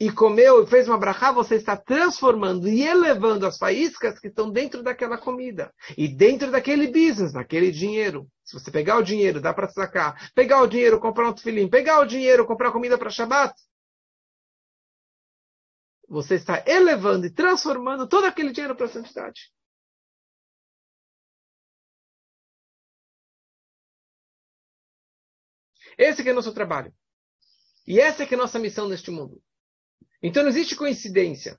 e 0.00 0.10
comeu 0.10 0.64
e 0.64 0.66
fez 0.66 0.88
uma 0.88 0.96
brachá, 0.96 1.30
você 1.30 1.56
está 1.56 1.76
transformando 1.76 2.66
e 2.66 2.82
elevando 2.82 3.46
as 3.46 3.58
faíscas 3.58 4.18
que 4.18 4.28
estão 4.28 4.50
dentro 4.50 4.82
daquela 4.82 5.18
comida. 5.18 5.74
E 5.96 6.08
dentro 6.08 6.50
daquele 6.50 6.86
business, 6.86 7.34
naquele 7.34 7.70
dinheiro. 7.70 8.26
Se 8.42 8.54
você 8.54 8.70
pegar 8.70 8.96
o 8.96 9.02
dinheiro, 9.02 9.42
dá 9.42 9.52
para 9.52 9.68
sacar. 9.68 10.32
Pegar 10.34 10.62
o 10.62 10.66
dinheiro, 10.66 10.98
comprar 10.98 11.28
um 11.28 11.34
tefilim. 11.34 11.68
Pegar 11.68 12.00
o 12.00 12.06
dinheiro, 12.06 12.46
comprar 12.46 12.72
comida 12.72 12.96
para 12.96 13.10
Shabbat. 13.10 13.54
Você 16.08 16.36
está 16.36 16.64
elevando 16.66 17.26
e 17.26 17.30
transformando 17.30 18.08
todo 18.08 18.24
aquele 18.24 18.52
dinheiro 18.52 18.74
para 18.74 18.86
a 18.86 18.88
santidade. 18.88 19.52
Esse 25.98 26.26
é 26.26 26.32
o 26.32 26.34
nosso 26.34 26.54
trabalho. 26.54 26.92
E 27.86 28.00
essa 28.00 28.22
é, 28.22 28.28
é 28.30 28.34
a 28.34 28.38
nossa 28.38 28.58
missão 28.58 28.88
neste 28.88 29.10
mundo. 29.10 29.42
Então 30.22 30.42
não 30.42 30.50
existe 30.50 30.76
coincidência. 30.76 31.58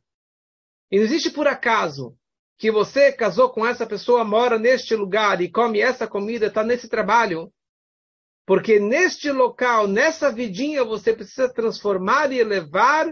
E 0.92 0.98
não 0.98 1.06
existe 1.06 1.32
por 1.32 1.48
acaso 1.48 2.18
que 2.58 2.72
você 2.72 3.12
casou 3.12 3.50
com 3.50 3.66
essa 3.66 3.88
pessoa, 3.88 4.24
mora 4.24 4.60
neste 4.60 4.96
lugar 4.96 5.42
e 5.42 5.50
come 5.50 5.80
essa 5.80 6.08
comida, 6.08 6.48
está 6.48 6.64
nesse 6.64 6.88
trabalho. 6.88 7.52
Porque 8.46 8.80
neste 8.80 9.32
local, 9.32 9.88
nessa 9.88 10.32
vidinha, 10.32 10.84
você 10.84 11.14
precisa 11.14 11.52
transformar 11.52 12.32
e 12.32 12.40
elevar 12.40 13.12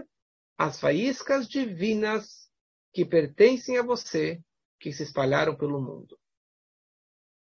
as 0.56 0.78
faíscas 0.78 1.48
divinas 1.48 2.48
que 2.92 3.04
pertencem 3.04 3.78
a 3.78 3.82
você, 3.82 4.40
que 4.78 4.92
se 4.92 5.02
espalharam 5.02 5.56
pelo 5.56 5.80
mundo. 5.80 6.18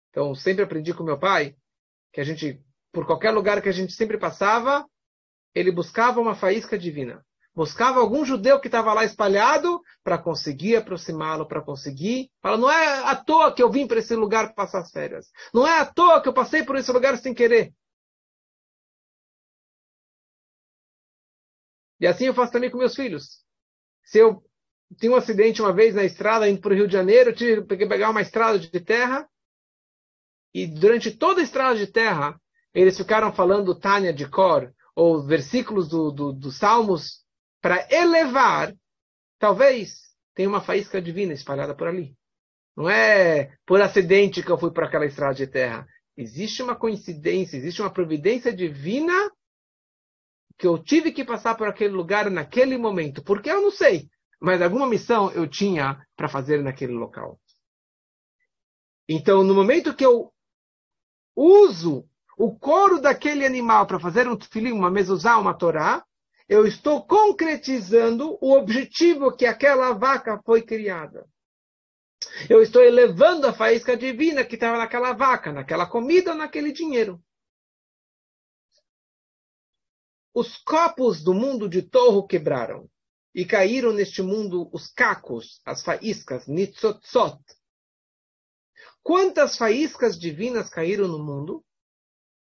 Então, 0.10 0.34
sempre 0.34 0.64
aprendi 0.64 0.94
com 0.94 1.04
meu 1.04 1.20
pai 1.20 1.56
que 2.12 2.22
a 2.22 2.24
gente, 2.24 2.60
por 2.92 3.06
qualquer 3.06 3.32
lugar 3.32 3.62
que 3.62 3.70
a 3.70 3.74
gente 3.74 3.94
sempre 3.94 4.18
passava, 4.18 4.84
ele 5.54 5.72
buscava 5.72 6.20
uma 6.20 6.34
faísca 6.34 6.78
divina 6.78 7.24
buscava 7.60 8.00
algum 8.00 8.24
judeu 8.24 8.58
que 8.58 8.70
estava 8.70 8.94
lá 8.94 9.04
espalhado 9.04 9.84
para 10.02 10.18
conseguir 10.18 10.78
aproximá-lo, 10.78 11.46
para 11.46 11.62
conseguir. 11.62 12.32
Fala, 12.42 12.56
não 12.56 12.72
é 12.72 13.04
à 13.04 13.14
toa 13.18 13.54
que 13.54 13.62
eu 13.62 13.70
vim 13.70 13.86
para 13.86 14.00
esse 14.00 14.16
lugar 14.16 14.54
passar 14.56 14.80
as 14.80 14.90
férias. 14.90 15.30
Não 15.54 15.68
é 15.68 15.78
à 15.78 15.86
toa 15.86 16.22
que 16.22 16.30
eu 16.30 16.34
passei 16.34 16.64
por 16.64 16.78
esse 16.78 16.90
lugar 16.90 17.18
sem 17.18 17.34
querer. 17.34 17.74
E 22.00 22.08
assim 22.08 22.28
eu 22.28 22.34
faço 22.34 22.54
também 22.54 22.72
com 22.72 22.78
meus 22.78 22.96
filhos. 22.96 23.44
Se 24.06 24.20
eu 24.20 24.42
tinha 24.98 25.12
um 25.12 25.18
acidente 25.18 25.62
uma 25.62 25.74
vez 25.74 25.94
na 25.94 26.06
estrada 26.06 26.48
indo 26.48 26.62
para 26.62 26.72
o 26.72 26.76
Rio 26.78 26.88
de 26.88 26.94
Janeiro, 26.94 27.36
tive 27.36 27.66
que 27.66 27.86
pegar 27.86 28.10
uma 28.10 28.22
estrada 28.22 28.58
de 28.58 28.80
terra, 28.80 29.30
e 30.54 30.66
durante 30.66 31.12
toda 31.12 31.42
a 31.42 31.44
estrada 31.44 31.78
de 31.78 31.88
terra, 31.88 32.40
eles 32.74 32.96
ficaram 32.96 33.34
falando 33.34 33.78
Tânia 33.78 34.14
de 34.14 34.26
cor, 34.30 34.74
ou 34.96 35.22
versículos 35.22 35.90
dos 35.90 36.16
do, 36.16 36.32
do 36.32 36.52
Salmos, 36.52 37.28
para 37.62 37.88
elevar, 37.92 38.74
talvez 39.38 40.10
tenha 40.34 40.50
uma 40.50 40.62
faísca 40.62 41.02
divina 41.02 41.34
espalhada 41.34 41.76
por 41.76 41.88
ali. 41.88 42.16
Não 42.76 42.90
é 42.90 43.58
por 43.66 43.82
acidente 43.82 44.42
que 44.42 44.50
eu 44.50 44.58
fui 44.58 44.72
para 44.72 44.86
aquela 44.86 45.06
estrada 45.06 45.36
de 45.36 45.48
terra. 45.48 45.86
Existe 46.16 46.64
uma 46.64 46.76
coincidência, 46.76 47.58
existe 47.58 47.82
uma 47.82 47.92
providência 47.92 48.54
divina 48.54 49.14
que 50.58 50.68
eu 50.68 50.78
tive 50.82 51.12
que 51.12 51.24
passar 51.24 51.56
por 51.56 51.68
aquele 51.68 51.94
lugar 51.94 52.30
naquele 52.30 52.78
momento. 52.78 53.24
Porque 53.24 53.50
eu 53.50 53.62
não 53.62 53.72
sei, 53.72 54.10
mas 54.40 54.62
alguma 54.62 54.88
missão 54.88 55.32
eu 55.32 55.48
tinha 55.48 56.06
para 56.16 56.30
fazer 56.30 56.62
naquele 56.62 56.94
local. 56.94 57.40
Então, 59.08 59.44
no 59.44 59.56
momento 59.56 59.96
que 59.96 60.06
eu 60.06 60.32
uso 61.36 62.08
o 62.38 62.58
couro 62.58 63.02
daquele 63.02 63.46
animal 63.46 63.88
para 63.88 64.00
fazer 64.00 64.28
um 64.28 64.38
tefilim, 64.38 64.72
uma 64.72 64.92
mezuzá, 64.92 65.38
uma 65.38 65.54
torá, 65.54 66.06
eu 66.50 66.66
estou 66.66 67.06
concretizando 67.06 68.36
o 68.42 68.54
objetivo 68.54 69.32
que 69.32 69.46
aquela 69.46 69.94
vaca 69.94 70.42
foi 70.44 70.64
criada. 70.64 71.30
Eu 72.50 72.64
estou 72.64 72.82
elevando 72.82 73.46
a 73.46 73.54
faísca 73.54 73.96
divina 73.96 74.44
que 74.44 74.56
estava 74.56 74.80
naquela 74.80 75.14
vaca, 75.14 75.54
naquela 75.54 75.86
comida 75.86 76.34
naquele 76.34 76.72
dinheiro. 76.72 77.24
Os 80.34 80.58
copos 80.58 81.24
do 81.24 81.36
mundo 81.36 81.70
de 81.70 81.84
Torro 81.84 82.26
quebraram 82.26 82.90
e 83.34 83.46
caíram 83.46 83.94
neste 83.94 84.24
mundo 84.24 84.70
os 84.74 84.92
cacos, 84.92 85.62
as 85.64 85.84
faíscas, 85.84 86.48
nitzotzot. 86.48 87.40
Quantas 89.04 89.56
faíscas 89.56 90.18
divinas 90.18 90.68
caíram 90.70 91.08
no 91.08 91.24
mundo? 91.24 91.64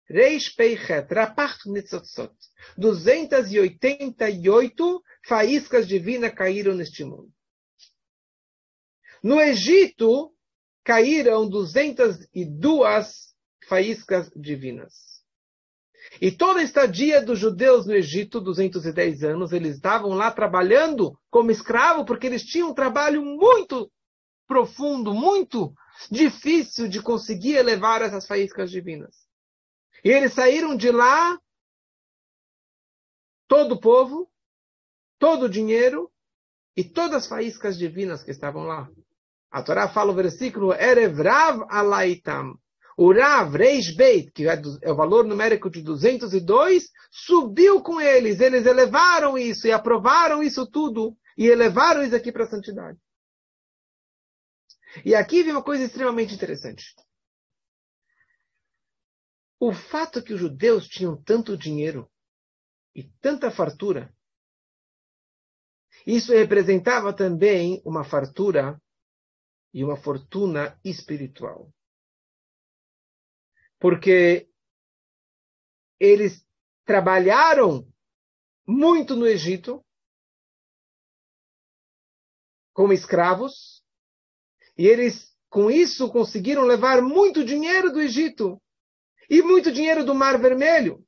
Reish 0.09 0.55
Peichet, 0.55 1.13
Rapach 1.13 1.67
Nitzotzot. 1.67 2.33
288 2.79 5.03
faíscas 5.27 5.87
divinas 5.87 6.33
caíram 6.33 6.75
neste 6.75 7.05
mundo. 7.05 7.31
No 9.23 9.39
Egito, 9.41 10.33
caíram 10.85 11.49
202 11.49 13.35
faíscas 13.69 14.31
divinas. 14.37 15.17
E 16.21 16.31
toda 16.31 16.61
a 16.61 16.63
estadia 16.63 17.21
dos 17.21 17.41
judeus 17.41 17.87
no 17.87 17.95
Egito, 17.95 18.41
210 18.41 19.25
anos, 19.25 19.53
eles 19.53 19.75
estavam 19.75 20.11
lá 20.11 20.31
trabalhando 20.31 21.19
como 21.29 21.51
escravo, 21.51 22.05
porque 22.05 22.29
eles 22.29 22.45
tinham 22.45 22.71
um 22.71 22.75
trabalho 22.75 23.25
muito 23.25 23.91
profundo, 24.47 25.13
muito 25.13 25.75
difícil 26.11 26.89
de 26.89 27.03
conseguir 27.03 27.57
elevar 27.57 28.03
essas 28.03 28.27
faíscas 28.27 28.71
divinas. 28.71 29.26
E 30.05 30.11
eles 30.11 30.33
saíram 30.33 30.77
de 30.77 30.91
lá, 30.91 31.39
todo 33.49 33.73
o 33.73 33.81
povo, 33.81 34.31
todo 35.19 35.45
o 35.45 35.49
dinheiro 35.49 36.11
e 36.77 36.85
todas 36.85 37.25
as 37.25 37.29
faíscas 37.29 37.79
divinas 37.79 38.23
que 38.23 38.31
estavam 38.31 38.65
lá. 38.65 38.89
A 39.51 39.63
Torá 39.63 39.89
fala 39.89 40.13
o 40.13 40.15
versículo 40.15 40.73
Erevrav 40.73 41.67
alaitam. 41.69 42.59
O 42.99 43.13
Rav 43.13 43.55
Reish 43.55 43.95
Beit, 43.95 44.31
que 44.33 44.49
é, 44.49 44.61
é 44.83 44.91
o 44.91 44.97
valor 44.97 45.25
numérico 45.25 45.69
de 45.71 45.83
202, 45.83 46.91
subiu 47.11 47.83
com 47.83 48.01
eles. 48.01 48.41
Eles 48.41 48.65
elevaram 48.65 49.37
isso 49.37 49.67
e 49.67 49.73
aprovaram 49.73 50.43
isso 50.43 50.67
tudo 50.67 51.17
e 51.37 51.47
elevaram 51.47 52.03
isso 52.03 52.17
aqui 52.17 52.33
para 52.33 52.45
a 52.45 52.49
santidade. 52.49 52.99
E 55.05 55.15
aqui 55.15 55.43
vem 55.43 55.53
uma 55.53 55.63
coisa 55.63 55.85
extremamente 55.85 56.35
interessante. 56.35 56.95
O 59.59 59.73
fato 59.73 60.23
que 60.23 60.35
os 60.35 60.41
judeus 60.41 60.87
tinham 60.87 61.21
tanto 61.23 61.57
dinheiro 61.57 62.11
e 62.95 63.05
tanta 63.21 63.51
fartura, 63.51 64.15
isso 66.07 66.33
representava 66.33 67.15
também 67.15 67.83
uma 67.85 68.05
fartura 68.05 68.81
e 69.73 69.83
uma 69.83 69.97
fortuna 69.97 70.79
espiritual. 70.85 71.73
Porque 73.79 74.49
eles 75.99 76.47
trabalharam 76.85 77.87
muito 78.67 79.17
no 79.17 79.27
Egito 79.27 79.85
como 82.73 82.93
escravos 82.93 83.83
e 84.77 84.87
eles 84.87 85.35
com 85.49 85.71
isso 85.71 86.13
conseguiram 86.13 86.63
levar 86.63 87.01
muito 87.01 87.45
dinheiro 87.45 87.91
do 87.91 88.01
Egito 88.01 88.61
e 89.29 89.43
muito 89.43 89.73
dinheiro 89.73 90.05
do 90.05 90.15
Mar 90.15 90.39
Vermelho. 90.39 91.05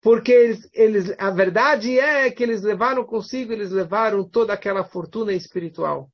Porque 0.00 0.30
eles, 0.30 0.70
eles, 0.72 1.14
a 1.18 1.30
verdade 1.30 1.98
é 1.98 2.30
que 2.30 2.42
eles 2.42 2.62
levaram 2.62 3.04
consigo, 3.04 3.52
eles 3.52 3.70
levaram 3.70 4.28
toda 4.28 4.52
aquela 4.52 4.84
fortuna 4.84 5.32
espiritual. 5.32 6.10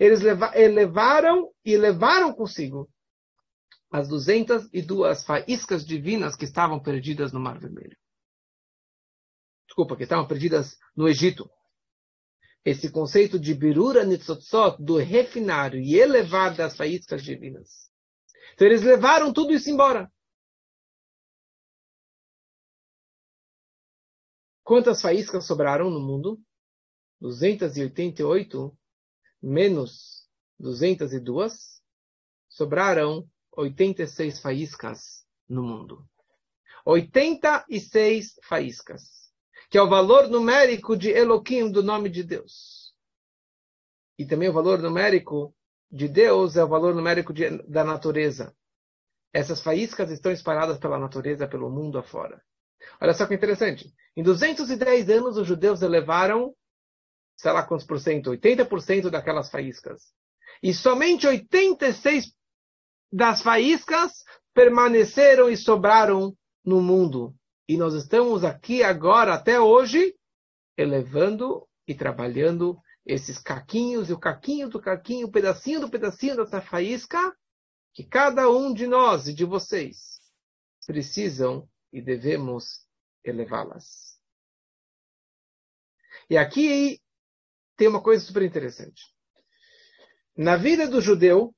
Eles 0.00 0.20
levaram 0.20 1.52
e 1.64 1.76
levaram 1.76 2.32
consigo 2.32 2.90
as 3.90 4.08
202 4.08 5.24
faíscas 5.24 5.86
divinas 5.86 6.34
que 6.34 6.44
estavam 6.44 6.80
perdidas 6.80 7.32
no 7.32 7.38
Mar 7.38 7.58
Vermelho. 7.58 7.96
Desculpa, 9.66 9.96
que 9.96 10.02
estavam 10.02 10.26
perdidas 10.26 10.76
no 10.96 11.08
Egito. 11.08 11.48
Esse 12.64 12.90
conceito 12.90 13.38
de 13.38 13.54
birura 13.54 14.04
nitzotzot, 14.04 14.82
do 14.82 14.96
refinar 14.96 15.74
e 15.74 15.94
elevar 15.94 16.54
das 16.56 16.76
faíscas 16.76 17.22
divinas. 17.22 17.86
Então 18.54 18.66
eles 18.66 18.82
levaram 18.82 19.32
tudo 19.32 19.52
isso 19.52 19.70
embora. 19.70 20.10
Quantas 24.62 25.00
faíscas 25.00 25.46
sobraram 25.46 25.90
no 25.90 26.00
mundo? 26.00 26.40
288 27.20 28.76
menos 29.40 30.28
202, 30.58 31.80
sobraram 32.48 33.28
86 33.56 34.40
faíscas 34.40 35.26
no 35.48 35.62
mundo. 35.62 36.06
86 36.84 38.38
faíscas, 38.42 39.32
que 39.70 39.78
é 39.78 39.82
o 39.82 39.88
valor 39.88 40.28
numérico 40.28 40.96
de 40.96 41.10
Elohim, 41.10 41.70
do 41.70 41.82
nome 41.82 42.08
de 42.08 42.22
Deus. 42.22 42.94
E 44.18 44.26
também 44.26 44.48
o 44.48 44.52
valor 44.52 44.80
numérico 44.80 45.54
de 45.90 46.08
Deus 46.08 46.56
é 46.56 46.64
o 46.64 46.68
valor 46.68 46.94
numérico 46.94 47.32
de, 47.32 47.58
da 47.68 47.84
natureza. 47.84 48.54
Essas 49.32 49.60
faíscas 49.60 50.10
estão 50.10 50.32
espalhadas 50.32 50.78
pela 50.78 50.98
natureza, 50.98 51.46
pelo 51.48 51.70
mundo 51.70 51.98
afora. 51.98 52.42
Olha 53.00 53.12
só 53.12 53.26
que 53.26 53.34
interessante. 53.34 53.92
Em 54.16 54.22
210 54.22 55.10
anos, 55.10 55.36
os 55.36 55.46
judeus 55.46 55.82
elevaram 55.82 56.54
sei 57.36 57.52
lá 57.52 57.62
quantos 57.62 57.86
por 57.86 58.00
cento, 58.00 58.30
80% 58.30 59.10
daquelas 59.10 59.50
faíscas. 59.50 60.12
E 60.62 60.72
somente 60.72 61.26
86 61.26 62.32
das 63.12 63.42
faíscas 63.42 64.24
permaneceram 64.54 65.50
e 65.50 65.56
sobraram 65.56 66.34
no 66.64 66.80
mundo. 66.80 67.34
E 67.68 67.76
nós 67.76 67.94
estamos 67.94 68.42
aqui 68.42 68.82
agora, 68.82 69.34
até 69.34 69.60
hoje, 69.60 70.14
elevando 70.76 71.68
e 71.86 71.94
trabalhando 71.94 72.78
esses 73.06 73.38
caquinhos, 73.38 74.10
e 74.10 74.12
o 74.12 74.18
caquinho 74.18 74.68
do 74.68 74.80
caquinho, 74.80 75.28
o 75.28 75.30
pedacinho 75.30 75.80
do 75.80 75.88
pedacinho 75.88 76.36
dessa 76.36 76.60
faísca, 76.60 77.34
que 77.94 78.02
cada 78.04 78.50
um 78.50 78.74
de 78.74 78.86
nós 78.86 79.28
e 79.28 79.32
de 79.32 79.44
vocês 79.44 80.20
precisam 80.84 81.68
e 81.92 82.02
devemos 82.02 82.84
elevá-las. 83.24 84.20
E 86.28 86.36
aqui 86.36 87.00
tem 87.76 87.86
uma 87.86 88.02
coisa 88.02 88.24
super 88.24 88.42
interessante. 88.42 89.02
Na 90.36 90.56
vida 90.56 90.88
do 90.88 91.00
judeu, 91.00 91.54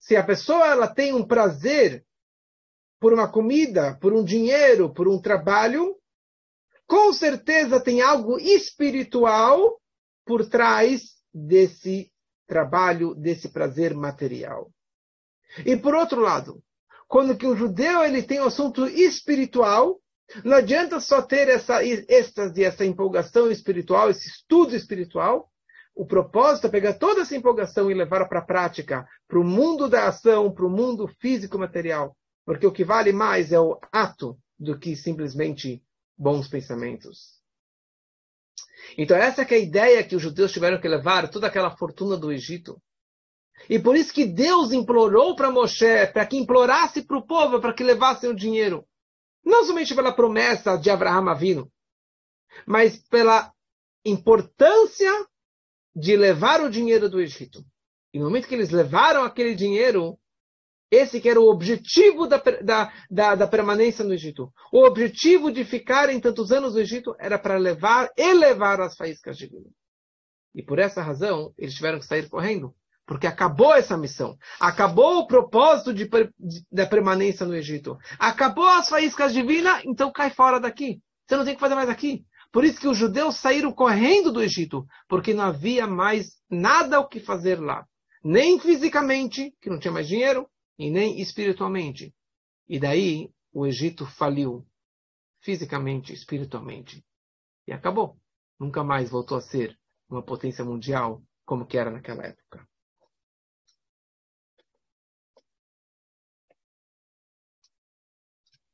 se 0.00 0.16
a 0.16 0.24
pessoa 0.24 0.66
ela 0.66 0.92
tem 0.92 1.12
um 1.12 1.26
prazer 1.26 2.04
por 2.98 3.12
uma 3.12 3.30
comida, 3.30 3.96
por 4.00 4.12
um 4.12 4.24
dinheiro, 4.24 4.92
por 4.92 5.06
um 5.06 5.20
trabalho, 5.20 6.00
com 6.86 7.12
certeza 7.12 7.80
tem 7.80 8.00
algo 8.00 8.38
espiritual 8.38 9.80
por 10.24 10.48
trás 10.48 11.16
desse 11.32 12.10
trabalho, 12.46 13.14
desse 13.14 13.48
prazer 13.48 13.94
material. 13.94 14.70
E 15.64 15.76
por 15.76 15.94
outro 15.94 16.20
lado, 16.20 16.62
quando 17.08 17.36
que 17.36 17.46
o 17.46 17.56
judeu 17.56 18.04
ele 18.04 18.22
tem 18.22 18.40
um 18.40 18.46
assunto 18.46 18.86
espiritual, 18.86 20.00
não 20.44 20.56
adianta 20.56 20.98
só 21.00 21.22
ter 21.22 21.48
essa 21.48 21.84
êxtase, 21.84 22.64
essa 22.64 22.84
empolgação 22.84 23.50
espiritual, 23.50 24.10
esse 24.10 24.28
estudo 24.28 24.74
espiritual. 24.74 25.50
O 25.94 26.04
propósito 26.04 26.66
é 26.66 26.70
pegar 26.70 26.94
toda 26.94 27.22
essa 27.22 27.34
empolgação 27.34 27.90
e 27.90 27.94
levar 27.94 28.28
para 28.28 28.40
a 28.40 28.44
prática, 28.44 29.06
para 29.26 29.38
o 29.38 29.44
mundo 29.44 29.88
da 29.88 30.08
ação, 30.08 30.52
para 30.52 30.66
o 30.66 30.70
mundo 30.70 31.08
físico-material. 31.20 32.14
Porque 32.44 32.66
o 32.66 32.72
que 32.72 32.84
vale 32.84 33.12
mais 33.12 33.50
é 33.50 33.58
o 33.58 33.78
ato 33.92 34.36
do 34.58 34.78
que 34.78 34.94
simplesmente 34.94 35.82
bons 36.16 36.48
pensamentos. 36.48 37.36
Então 38.96 39.16
essa 39.16 39.42
é 39.42 39.54
a 39.54 39.58
ideia 39.58 40.04
que 40.04 40.14
os 40.14 40.22
judeus 40.22 40.52
tiveram 40.52 40.80
que 40.80 40.88
levar 40.88 41.28
toda 41.28 41.46
aquela 41.46 41.76
fortuna 41.76 42.16
do 42.16 42.32
Egito. 42.32 42.80
E 43.68 43.78
por 43.78 43.96
isso 43.96 44.12
que 44.12 44.24
Deus 44.24 44.72
implorou 44.72 45.34
para 45.34 45.50
Moshe, 45.50 46.06
para 46.12 46.26
que 46.26 46.36
implorasse 46.36 47.02
para 47.02 47.16
o 47.16 47.26
povo, 47.26 47.60
para 47.60 47.72
que 47.72 47.82
levassem 47.82 48.30
o 48.30 48.34
dinheiro. 48.34 48.86
Não 49.44 49.64
somente 49.64 49.94
pela 49.94 50.14
promessa 50.14 50.76
de 50.76 50.90
Abraão 50.90 51.28
Avino, 51.28 51.70
mas 52.66 52.98
pela 53.08 53.52
importância 54.04 55.10
de 55.94 56.16
levar 56.16 56.60
o 56.60 56.70
dinheiro 56.70 57.08
do 57.08 57.20
Egito. 57.20 57.64
E 58.12 58.18
no 58.18 58.26
momento 58.26 58.48
que 58.48 58.54
eles 58.54 58.70
levaram 58.70 59.24
aquele 59.24 59.54
dinheiro, 59.54 60.18
esse 60.90 61.20
que 61.20 61.28
era 61.28 61.40
o 61.40 61.48
objetivo 61.48 62.26
da, 62.26 62.38
da, 62.62 62.92
da, 63.10 63.34
da, 63.34 63.46
permanência 63.46 64.04
no 64.04 64.14
Egito. 64.14 64.52
O 64.72 64.84
objetivo 64.84 65.50
de 65.50 65.64
ficar 65.64 66.10
em 66.10 66.20
tantos 66.20 66.52
anos 66.52 66.74
no 66.74 66.80
Egito 66.80 67.14
era 67.18 67.38
para 67.38 67.56
levar, 67.56 68.08
elevar 68.16 68.80
as 68.80 68.96
faíscas 68.96 69.36
divinas. 69.36 69.72
E 70.54 70.62
por 70.62 70.78
essa 70.78 71.02
razão, 71.02 71.52
eles 71.58 71.74
tiveram 71.74 71.98
que 71.98 72.06
sair 72.06 72.28
correndo. 72.28 72.74
Porque 73.06 73.26
acabou 73.26 73.72
essa 73.74 73.96
missão. 73.96 74.36
Acabou 74.58 75.18
o 75.18 75.26
propósito 75.26 75.94
de, 75.94 76.08
de, 76.08 76.66
da 76.72 76.86
permanência 76.86 77.46
no 77.46 77.54
Egito. 77.54 77.96
Acabou 78.18 78.66
as 78.66 78.88
faíscas 78.88 79.32
divinas, 79.32 79.82
então 79.84 80.10
cai 80.10 80.30
fora 80.30 80.58
daqui. 80.58 81.00
Você 81.26 81.36
não 81.36 81.44
tem 81.44 81.54
que 81.54 81.60
fazer 81.60 81.76
mais 81.76 81.88
aqui. 81.88 82.24
Por 82.50 82.64
isso 82.64 82.80
que 82.80 82.88
os 82.88 82.96
judeus 82.96 83.36
saíram 83.36 83.70
correndo 83.70 84.32
do 84.32 84.42
Egito, 84.42 84.86
porque 85.08 85.34
não 85.34 85.44
havia 85.44 85.86
mais 85.86 86.36
nada 86.50 86.98
o 86.98 87.06
que 87.06 87.20
fazer 87.20 87.60
lá. 87.60 87.84
Nem 88.24 88.58
fisicamente, 88.58 89.52
que 89.60 89.70
não 89.70 89.78
tinha 89.78 89.92
mais 89.92 90.08
dinheiro, 90.08 90.48
e 90.78 90.90
nem 90.90 91.20
espiritualmente. 91.20 92.14
E 92.68 92.78
daí 92.78 93.30
o 93.52 93.66
Egito 93.66 94.06
faliu, 94.06 94.66
fisicamente, 95.40 96.12
espiritualmente. 96.12 97.04
E 97.66 97.72
acabou. 97.72 98.18
Nunca 98.58 98.82
mais 98.82 99.10
voltou 99.10 99.38
a 99.38 99.42
ser 99.42 99.78
uma 100.08 100.22
potência 100.22 100.64
mundial 100.64 101.22
como 101.44 101.66
que 101.66 101.78
era 101.78 101.90
naquela 101.90 102.24
época. 102.24 102.66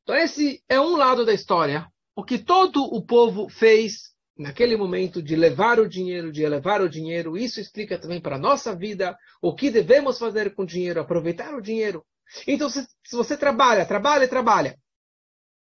Então 0.03 0.17
esse 0.17 0.63
é 0.69 0.81
um 0.81 0.97
lado 0.97 1.25
da 1.25 1.33
história 1.33 1.91
o 2.15 2.25
que 2.25 2.39
todo 2.39 2.83
o 2.85 3.05
povo 3.05 3.49
fez 3.49 4.12
naquele 4.37 4.77
momento 4.77 5.23
de 5.23 5.37
levar 5.37 5.79
o 5.79 5.89
dinheiro, 5.89 6.33
de 6.33 6.43
elevar 6.43 6.81
o 6.81 6.89
dinheiro, 6.89 7.37
isso 7.37 7.61
explica 7.61 7.99
também 7.99 8.21
para 8.21 8.35
a 8.37 8.39
nossa 8.39 8.75
vida 8.75 9.17
o 9.41 9.55
que 9.55 9.71
devemos 9.71 10.19
fazer 10.19 10.55
com 10.55 10.63
o 10.63 10.67
dinheiro, 10.67 11.01
aproveitar 11.01 11.55
o 11.55 11.61
dinheiro. 11.61 12.05
Então, 12.47 12.71
se, 12.71 12.87
se 13.05 13.15
você 13.15 13.37
trabalha, 13.37 13.85
trabalha, 13.85 14.27
trabalha, 14.27 14.79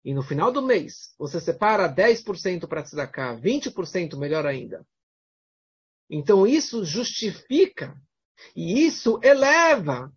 e 0.03 0.13
no 0.13 0.23
final 0.23 0.51
do 0.51 0.61
mês 0.61 1.13
você 1.17 1.39
separa 1.39 1.87
10% 1.87 2.67
para 2.67 2.83
cá, 3.07 3.33
20% 3.35 4.17
melhor 4.17 4.45
ainda. 4.45 4.85
Então, 6.09 6.45
isso 6.45 6.83
justifica 6.83 7.95
e 8.55 8.85
isso 8.85 9.19
eleva 9.23 10.11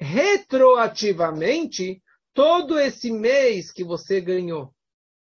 retroativamente 0.00 2.02
todo 2.32 2.78
esse 2.78 3.12
mês 3.12 3.72
que 3.72 3.84
você 3.84 4.20
ganhou 4.20 4.74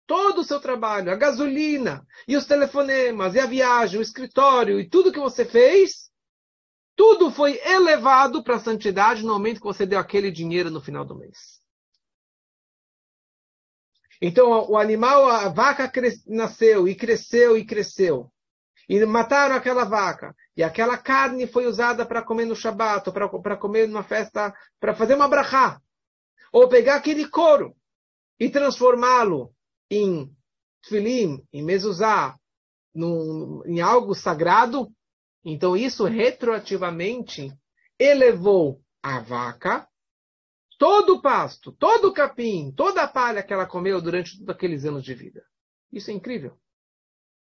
todo 0.07 0.41
o 0.41 0.43
seu 0.43 0.59
trabalho, 0.59 1.11
a 1.11 1.15
gasolina, 1.15 2.05
e 2.27 2.35
os 2.37 2.45
telefonemas, 2.45 3.35
e 3.35 3.39
a 3.39 3.45
viagem, 3.45 3.99
o 3.99 4.03
escritório, 4.03 4.79
e 4.79 4.89
tudo 4.89 5.11
que 5.11 5.19
você 5.19 5.45
fez, 5.45 6.11
tudo 6.95 7.31
foi 7.31 7.59
elevado 7.65 8.43
para 8.43 8.55
a 8.55 8.59
santidade 8.59 9.23
no 9.23 9.33
momento 9.33 9.59
que 9.59 9.65
você 9.65 9.85
deu 9.85 9.99
aquele 9.99 10.31
dinheiro 10.31 10.69
no 10.69 10.81
final 10.81 11.03
do 11.03 11.15
mês. 11.15 11.59
Então, 14.21 14.69
o 14.69 14.77
animal, 14.77 15.27
a 15.27 15.49
vaca 15.49 15.91
nasceu, 16.25 16.87
e 16.87 16.95
cresceu, 16.95 17.57
e 17.57 17.65
cresceu. 17.65 18.31
E 18.87 19.03
mataram 19.05 19.55
aquela 19.55 19.83
vaca. 19.83 20.35
E 20.55 20.63
aquela 20.63 20.97
carne 20.97 21.47
foi 21.47 21.65
usada 21.65 22.05
para 22.05 22.21
comer 22.21 22.45
no 22.45 22.55
Shabat, 22.55 23.11
para 23.11 23.57
comer 23.57 23.87
numa 23.87 24.03
festa, 24.03 24.53
para 24.79 24.95
fazer 24.95 25.15
uma 25.15 25.27
brachá. 25.27 25.81
Ou 26.51 26.69
pegar 26.69 26.95
aquele 26.95 27.27
couro 27.27 27.75
e 28.39 28.49
transformá-lo 28.49 29.54
em 29.89 30.31
Tfilim, 30.81 31.43
em 31.51 31.63
Mezuzá, 31.63 32.37
num, 32.93 33.61
em 33.65 33.81
algo 33.81 34.15
sagrado, 34.15 34.91
então 35.43 35.75
isso 35.75 36.05
retroativamente 36.05 37.51
elevou 37.99 38.81
a 39.01 39.19
vaca, 39.19 39.87
todo 40.77 41.15
o 41.15 41.21
pasto, 41.21 41.71
todo 41.73 42.09
o 42.09 42.13
capim, 42.13 42.71
toda 42.75 43.03
a 43.03 43.07
palha 43.07 43.43
que 43.43 43.53
ela 43.53 43.65
comeu 43.65 44.01
durante 44.01 44.37
todos 44.37 44.49
aqueles 44.49 44.85
anos 44.85 45.03
de 45.03 45.13
vida. 45.13 45.43
Isso 45.91 46.09
é 46.09 46.13
incrível. 46.13 46.57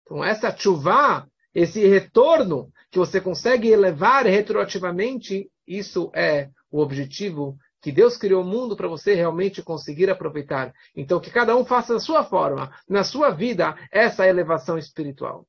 Então 0.04 0.24
essa 0.24 0.56
chuva, 0.56 1.28
esse 1.54 1.86
retorno 1.88 2.72
que 2.92 3.00
você 3.00 3.20
consegue 3.20 3.70
elevar 3.70 4.26
retroativamente, 4.26 5.52
isso 5.68 6.12
é 6.14 6.50
o 6.72 6.80
objetivo 6.80 7.58
que 7.82 7.92
Deus 7.92 8.18
criou 8.18 8.44
o 8.44 8.46
mundo 8.46 8.76
para 8.76 8.88
você 8.88 9.14
realmente 9.14 9.62
conseguir 9.62 10.10
aproveitar. 10.10 10.74
Então, 10.96 11.20
que 11.20 11.32
cada 11.32 11.56
um 11.56 11.66
faça 11.66 11.94
da 11.94 12.00
sua 12.00 12.24
forma, 12.24 12.74
na 12.88 13.04
sua 13.04 13.30
vida, 13.30 13.76
essa 13.92 14.28
elevação 14.28 14.78
espiritual. 14.78 15.48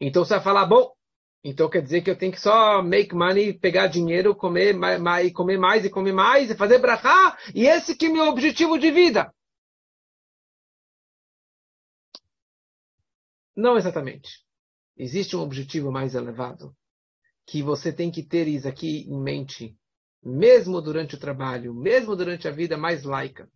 Então, 0.00 0.24
você 0.24 0.34
vai 0.34 0.42
falar, 0.42 0.66
bom, 0.66 0.92
então 1.42 1.70
quer 1.70 1.82
dizer 1.82 2.02
que 2.02 2.10
eu 2.10 2.18
tenho 2.18 2.32
que 2.32 2.40
só 2.40 2.82
make 2.82 3.14
money, 3.14 3.58
pegar 3.58 3.86
dinheiro, 3.86 4.34
comer 4.34 4.74
mais, 4.74 5.32
comer 5.32 5.58
mais 5.58 5.84
e 5.84 5.90
comer 5.90 6.12
mais, 6.12 6.50
e 6.50 6.56
fazer 6.56 6.78
brachá, 6.78 7.38
e 7.54 7.66
esse 7.66 7.96
que 7.96 8.06
é 8.06 8.08
meu 8.08 8.24
objetivo 8.24 8.78
de 8.78 8.90
vida. 8.90 9.32
Não 13.54 13.76
exatamente. 13.76 14.44
Existe 14.96 15.36
um 15.36 15.40
objetivo 15.40 15.90
mais 15.90 16.14
elevado, 16.14 16.74
que 17.46 17.62
você 17.62 17.92
tem 17.92 18.10
que 18.10 18.22
ter 18.22 18.46
isso 18.48 18.68
aqui 18.68 19.06
em 19.08 19.22
mente 19.22 19.76
mesmo 20.26 20.82
durante 20.82 21.14
o 21.14 21.20
trabalho, 21.20 21.72
mesmo 21.72 22.16
durante 22.16 22.48
a 22.48 22.50
vida 22.50 22.76
mais 22.76 23.04
laica. 23.04 23.48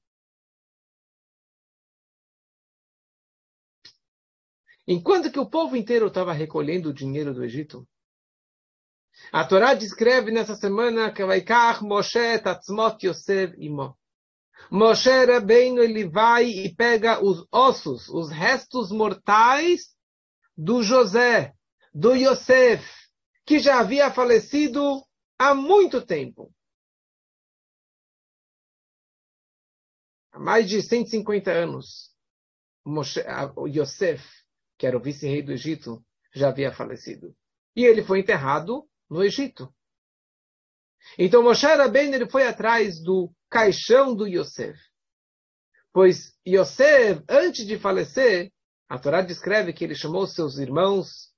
Enquanto 4.87 5.33
que 5.33 5.39
o 5.41 5.51
povo 5.51 5.77
inteiro 5.77 6.07
estava 6.07 6.33
recolhendo 6.33 6.91
o 6.91 6.95
dinheiro 6.95 7.35
do 7.35 7.45
Egito, 7.45 7.87
a 9.33 9.45
Torá 9.45 9.75
descreve 9.75 10.31
nessa 10.31 10.55
semana 10.55 11.13
que 11.13 11.25
vai 11.25 11.45
Moshe 11.83 12.39
Tatzmot 12.39 13.05
Yosef 13.05 13.53
Imo. 13.59 13.99
Moshe 14.71 15.25
Rabbeinu 15.25 15.83
ele 15.83 16.09
vai 16.09 16.45
e 16.47 16.73
pega 16.73 17.23
os 17.25 17.47
ossos, 17.51 18.09
os 18.09 18.31
restos 18.31 18.93
mortais 18.93 19.97
do 20.57 20.85
José, 20.85 21.53
do 21.93 22.15
Yosef, 22.15 22.89
que 23.45 23.59
já 23.59 23.81
havia 23.81 24.11
falecido 24.13 25.05
há 25.37 25.53
muito 25.53 26.01
tempo. 26.01 26.55
Mais 30.41 30.69
de 30.69 30.81
150 30.81 31.51
anos, 31.51 32.11
Yosef, 33.69 34.25
que 34.79 34.87
era 34.87 34.97
o 34.97 35.03
vice-rei 35.03 35.43
do 35.43 35.53
Egito, 35.53 36.03
já 36.35 36.49
havia 36.49 36.73
falecido. 36.73 37.37
E 37.77 37.85
ele 37.85 38.03
foi 38.03 38.21
enterrado 38.21 38.89
no 39.09 39.23
Egito. 39.23 39.73
Então 41.19 41.43
Moshe 41.43 41.67
Rabbeinu 41.67 42.15
ele 42.15 42.29
foi 42.29 42.47
atrás 42.47 43.03
do 43.03 43.31
caixão 43.51 44.15
do 44.15 44.27
Yosef. 44.27 44.79
Pois 45.93 46.35
Yosef, 46.47 47.23
antes 47.29 47.67
de 47.67 47.79
falecer, 47.79 48.51
a 48.89 48.99
Torá 48.99 49.21
descreve 49.21 49.73
que 49.73 49.85
ele 49.85 49.95
chamou 49.95 50.27
seus 50.27 50.57
irmãos 50.57 51.33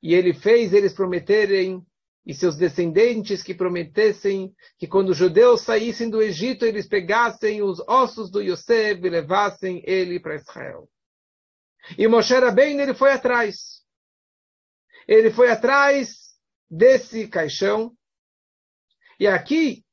e 0.00 0.14
ele 0.14 0.32
fez 0.32 0.72
eles 0.72 0.92
prometerem 0.92 1.84
e 2.24 2.32
seus 2.32 2.56
descendentes 2.56 3.42
que 3.42 3.54
prometessem 3.54 4.54
que 4.78 4.86
quando 4.86 5.10
os 5.10 5.16
judeus 5.16 5.62
saíssem 5.62 6.08
do 6.08 6.22
Egito, 6.22 6.64
eles 6.64 6.86
pegassem 6.86 7.62
os 7.62 7.80
ossos 7.88 8.30
do 8.30 8.40
Yosef 8.40 9.04
e 9.04 9.10
levassem 9.10 9.82
ele 9.84 10.20
para 10.20 10.36
Israel. 10.36 10.88
E 11.98 12.06
Moshe 12.06 12.34
Rabbeinu, 12.34 12.80
ele 12.80 12.94
foi 12.94 13.12
atrás. 13.12 13.82
Ele 15.06 15.32
foi 15.32 15.50
atrás 15.50 16.36
desse 16.70 17.26
caixão. 17.26 17.92
E 19.18 19.26
aqui, 19.26 19.84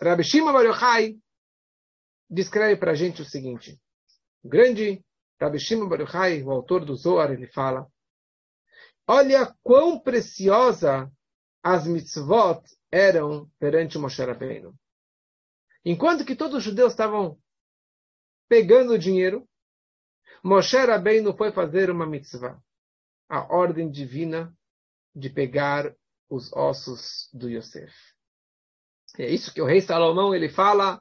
Rabbi 0.00 0.22
Shimon 0.22 0.52
Bar 0.52 0.66
Yochai 0.66 1.16
descreve 2.30 2.76
para 2.76 2.92
a 2.92 2.94
gente 2.94 3.22
o 3.22 3.24
seguinte. 3.24 3.76
O 4.42 4.48
grande 4.48 5.04
Rabbi 5.40 5.58
Shimon 5.58 5.88
Bar 5.88 6.00
Yochai, 6.00 6.42
o 6.42 6.50
autor 6.52 6.84
do 6.84 6.94
Zohar, 6.94 7.32
ele 7.32 7.48
fala 7.48 7.88
Olha 9.06 9.54
quão 9.62 9.98
preciosa 10.00 11.12
as 11.62 11.86
mitzvot 11.86 12.62
eram 12.90 13.50
perante 13.58 13.98
Moshe 13.98 14.22
Rabbeinu. 14.22 14.74
Enquanto 15.84 16.24
que 16.24 16.34
todos 16.34 16.58
os 16.58 16.64
judeus 16.64 16.92
estavam 16.92 17.38
pegando 18.48 18.98
dinheiro, 18.98 19.46
Moshe 20.42 20.76
Rabbeinu 20.76 21.36
foi 21.36 21.52
fazer 21.52 21.90
uma 21.90 22.06
mitzvah. 22.06 22.58
A 23.28 23.54
ordem 23.54 23.90
divina 23.90 24.54
de 25.14 25.28
pegar 25.28 25.94
os 26.28 26.52
ossos 26.52 27.28
do 27.32 27.48
Yosef. 27.48 27.94
É 29.18 29.28
isso 29.28 29.52
que 29.52 29.60
o 29.60 29.66
rei 29.66 29.80
Salomão 29.80 30.34
ele 30.34 30.48
fala, 30.48 31.00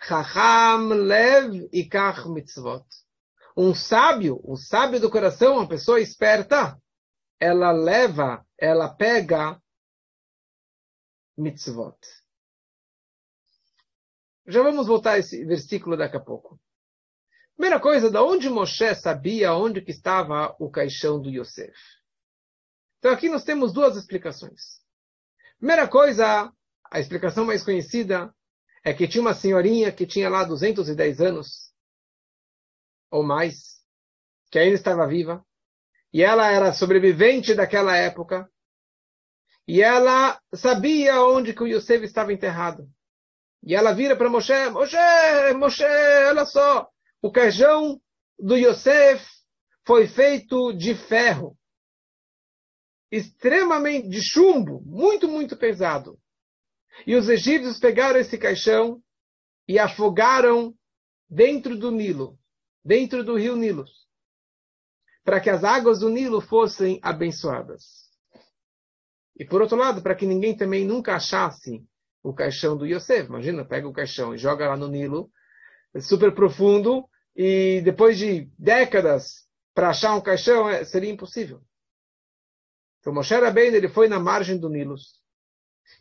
Chacham 0.00 0.88
lev 0.88 1.68
ikach 1.72 2.28
mitzvot. 2.28 2.84
Um 3.56 3.74
sábio, 3.74 4.40
um 4.44 4.54
sábio 4.54 5.00
do 5.00 5.10
coração, 5.10 5.56
uma 5.56 5.68
pessoa 5.68 6.00
esperta, 6.00 6.80
ela 7.40 7.70
leva, 7.72 8.46
ela 8.56 8.88
pega 8.88 9.60
mitzvot. 11.36 11.98
Já 14.46 14.62
vamos 14.62 14.86
voltar 14.86 15.12
a 15.12 15.18
esse 15.18 15.44
versículo 15.44 15.96
daqui 15.96 16.16
a 16.16 16.20
pouco. 16.20 16.60
Primeira 17.54 17.80
coisa, 17.80 18.10
da 18.10 18.22
onde 18.22 18.48
Moshe 18.48 18.94
sabia 18.94 19.52
onde 19.52 19.82
que 19.82 19.90
estava 19.90 20.54
o 20.58 20.70
caixão 20.70 21.20
do 21.20 21.28
Yosef? 21.28 21.76
Então 22.98 23.12
aqui 23.12 23.28
nós 23.28 23.44
temos 23.44 23.72
duas 23.72 23.96
explicações. 23.96 24.80
Primeira 25.58 25.86
coisa, 25.88 26.52
a 26.90 27.00
explicação 27.00 27.44
mais 27.44 27.62
conhecida 27.64 28.34
é 28.84 28.94
que 28.94 29.06
tinha 29.06 29.20
uma 29.20 29.34
senhorinha 29.34 29.92
que 29.92 30.06
tinha 30.06 30.28
lá 30.28 30.44
210 30.44 31.20
anos 31.20 31.72
ou 33.10 33.22
mais, 33.22 33.82
que 34.50 34.58
ainda 34.58 34.74
estava 34.74 35.06
viva, 35.06 35.44
e 36.12 36.22
ela 36.22 36.50
era 36.50 36.72
sobrevivente 36.72 37.54
daquela 37.54 37.96
época, 37.96 38.50
e 39.66 39.82
ela 39.82 40.40
sabia 40.54 41.22
onde 41.22 41.52
que 41.52 41.62
o 41.62 41.66
Yosef 41.66 42.04
estava 42.04 42.32
enterrado. 42.32 42.88
E 43.62 43.74
ela 43.74 43.92
vira 43.92 44.16
para 44.16 44.30
Moshe, 44.30 44.52
Moshe, 44.70 44.96
Moshe, 45.58 45.84
olha 45.84 46.46
só, 46.46 46.88
o 47.20 47.30
cajão 47.30 48.00
do 48.38 48.56
Yosef 48.56 49.26
foi 49.86 50.06
feito 50.06 50.72
de 50.72 50.94
ferro, 50.94 51.56
extremamente 53.10 54.08
de 54.08 54.22
chumbo, 54.22 54.80
muito, 54.86 55.28
muito 55.28 55.56
pesado. 55.56 56.18
E 57.06 57.14
os 57.14 57.28
egípcios 57.28 57.78
pegaram 57.78 58.18
esse 58.18 58.38
caixão 58.38 59.02
e 59.66 59.78
afogaram 59.78 60.74
dentro 61.28 61.76
do 61.76 61.90
Nilo, 61.90 62.38
dentro 62.84 63.22
do 63.22 63.36
rio 63.36 63.54
Nilo, 63.54 63.84
para 65.28 65.40
que 65.40 65.50
as 65.50 65.62
águas 65.62 65.98
do 65.98 66.08
Nilo 66.08 66.40
fossem 66.40 66.98
abençoadas. 67.02 68.08
E 69.38 69.44
por 69.44 69.60
outro 69.60 69.76
lado, 69.76 70.00
para 70.00 70.14
que 70.14 70.24
ninguém 70.24 70.56
também 70.56 70.86
nunca 70.86 71.16
achasse 71.16 71.84
o 72.22 72.32
caixão 72.32 72.74
do 72.74 72.86
Yosef. 72.86 73.28
Imagina, 73.28 73.62
pega 73.62 73.86
o 73.86 73.92
caixão 73.92 74.34
e 74.34 74.38
joga 74.38 74.66
lá 74.66 74.74
no 74.74 74.88
Nilo, 74.88 75.30
super 76.00 76.34
profundo, 76.34 77.06
e 77.36 77.82
depois 77.84 78.16
de 78.16 78.50
décadas 78.58 79.46
para 79.74 79.90
achar 79.90 80.14
um 80.14 80.20
caixão 80.22 80.66
é, 80.66 80.82
seria 80.82 81.12
impossível. 81.12 81.60
Então 83.00 83.12
Moshe 83.12 83.34
Rabbeinu 83.34 83.76
ele 83.76 83.90
foi 83.90 84.08
na 84.08 84.18
margem 84.18 84.56
do 84.56 84.70
Nilo 84.70 84.94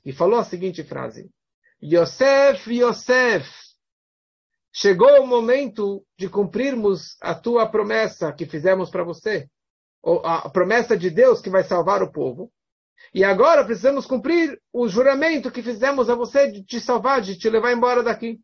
e 0.05 0.13
falou 0.13 0.39
a 0.39 0.45
seguinte 0.45 0.85
frase: 0.85 1.29
Yosef, 1.83 2.71
Yosef, 2.71 3.45
chegou 4.71 5.21
o 5.21 5.27
momento 5.27 6.05
de 6.17 6.29
cumprirmos 6.29 7.17
a 7.21 7.33
tua 7.33 7.67
promessa 7.67 8.31
que 8.31 8.45
fizemos 8.45 8.89
para 8.89 9.03
você, 9.03 9.49
a 10.23 10.49
promessa 10.49 10.97
de 10.97 11.09
Deus 11.09 11.41
que 11.41 11.49
vai 11.49 11.63
salvar 11.63 12.01
o 12.03 12.11
povo. 12.11 12.51
E 13.13 13.23
agora 13.23 13.63
precisamos 13.63 14.05
cumprir 14.05 14.61
o 14.71 14.87
juramento 14.87 15.51
que 15.51 15.61
fizemos 15.61 16.09
a 16.09 16.15
você 16.15 16.51
de 16.51 16.63
te 16.63 16.79
salvar, 16.79 17.21
de 17.21 17.37
te 17.37 17.49
levar 17.49 17.71
embora 17.71 18.03
daqui. 18.03 18.39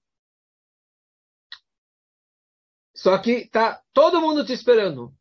Só 2.96 3.18
que 3.18 3.32
está 3.32 3.82
todo 3.92 4.22
mundo 4.22 4.46
te 4.46 4.54
esperando. 4.54 5.14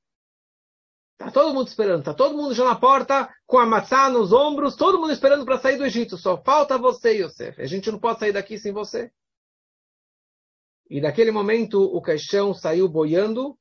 Está 1.18 1.30
todo 1.30 1.55
mundo 1.55 1.68
esperando. 1.68 2.00
Está 2.00 2.14
todo 2.14 2.36
mundo 2.36 2.55
já 2.55 2.64
na 2.64 2.74
porta, 2.74 3.32
com 3.46 3.59
a 3.59 3.66
maçã 3.66 4.09
nos 4.09 4.32
ombros, 4.32 4.76
todo 4.76 4.98
mundo 4.98 5.12
esperando 5.12 5.44
para 5.44 5.59
sair 5.59 5.78
do 5.78 5.86
Egito. 5.86 6.18
Só 6.18 6.36
falta 6.42 6.76
você, 6.76 7.22
Yosef. 7.22 7.61
A 7.61 7.66
gente 7.66 7.90
não 7.90 7.98
pode 7.98 8.18
sair 8.18 8.32
daqui 8.32 8.59
sem 8.59 8.72
você. 8.72 9.11
E 10.93 11.01
naquele 11.01 11.30
momento 11.30 11.82
o 11.82 12.03
caixão 12.03 12.53
saiu 12.53 12.86
boiando 12.86 13.57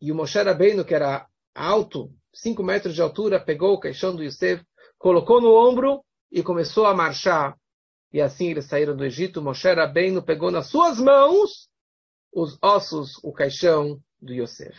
e 0.00 0.10
o 0.10 0.14
Moshe 0.16 0.42
Rabbeinu, 0.42 0.84
que 0.84 0.92
era 0.92 1.28
alto, 1.54 2.12
5 2.34 2.64
metros 2.64 2.96
de 2.96 3.00
altura, 3.00 3.38
pegou 3.38 3.72
o 3.72 3.78
caixão 3.78 4.16
do 4.16 4.24
Yosef, 4.24 4.60
colocou 4.98 5.40
no 5.40 5.54
ombro 5.54 6.04
e 6.32 6.42
começou 6.42 6.84
a 6.86 6.94
marchar. 6.96 7.56
E 8.12 8.20
assim 8.20 8.50
eles 8.50 8.64
saíram 8.64 8.96
do 8.96 9.04
Egito. 9.04 9.40
Moshe 9.40 9.72
Rabbeinu 9.72 10.20
pegou 10.20 10.50
nas 10.50 10.66
suas 10.66 10.98
mãos 10.98 11.68
os 12.32 12.58
ossos, 12.60 13.12
o 13.22 13.32
caixão 13.32 14.02
do 14.20 14.34
Yosef. 14.34 14.76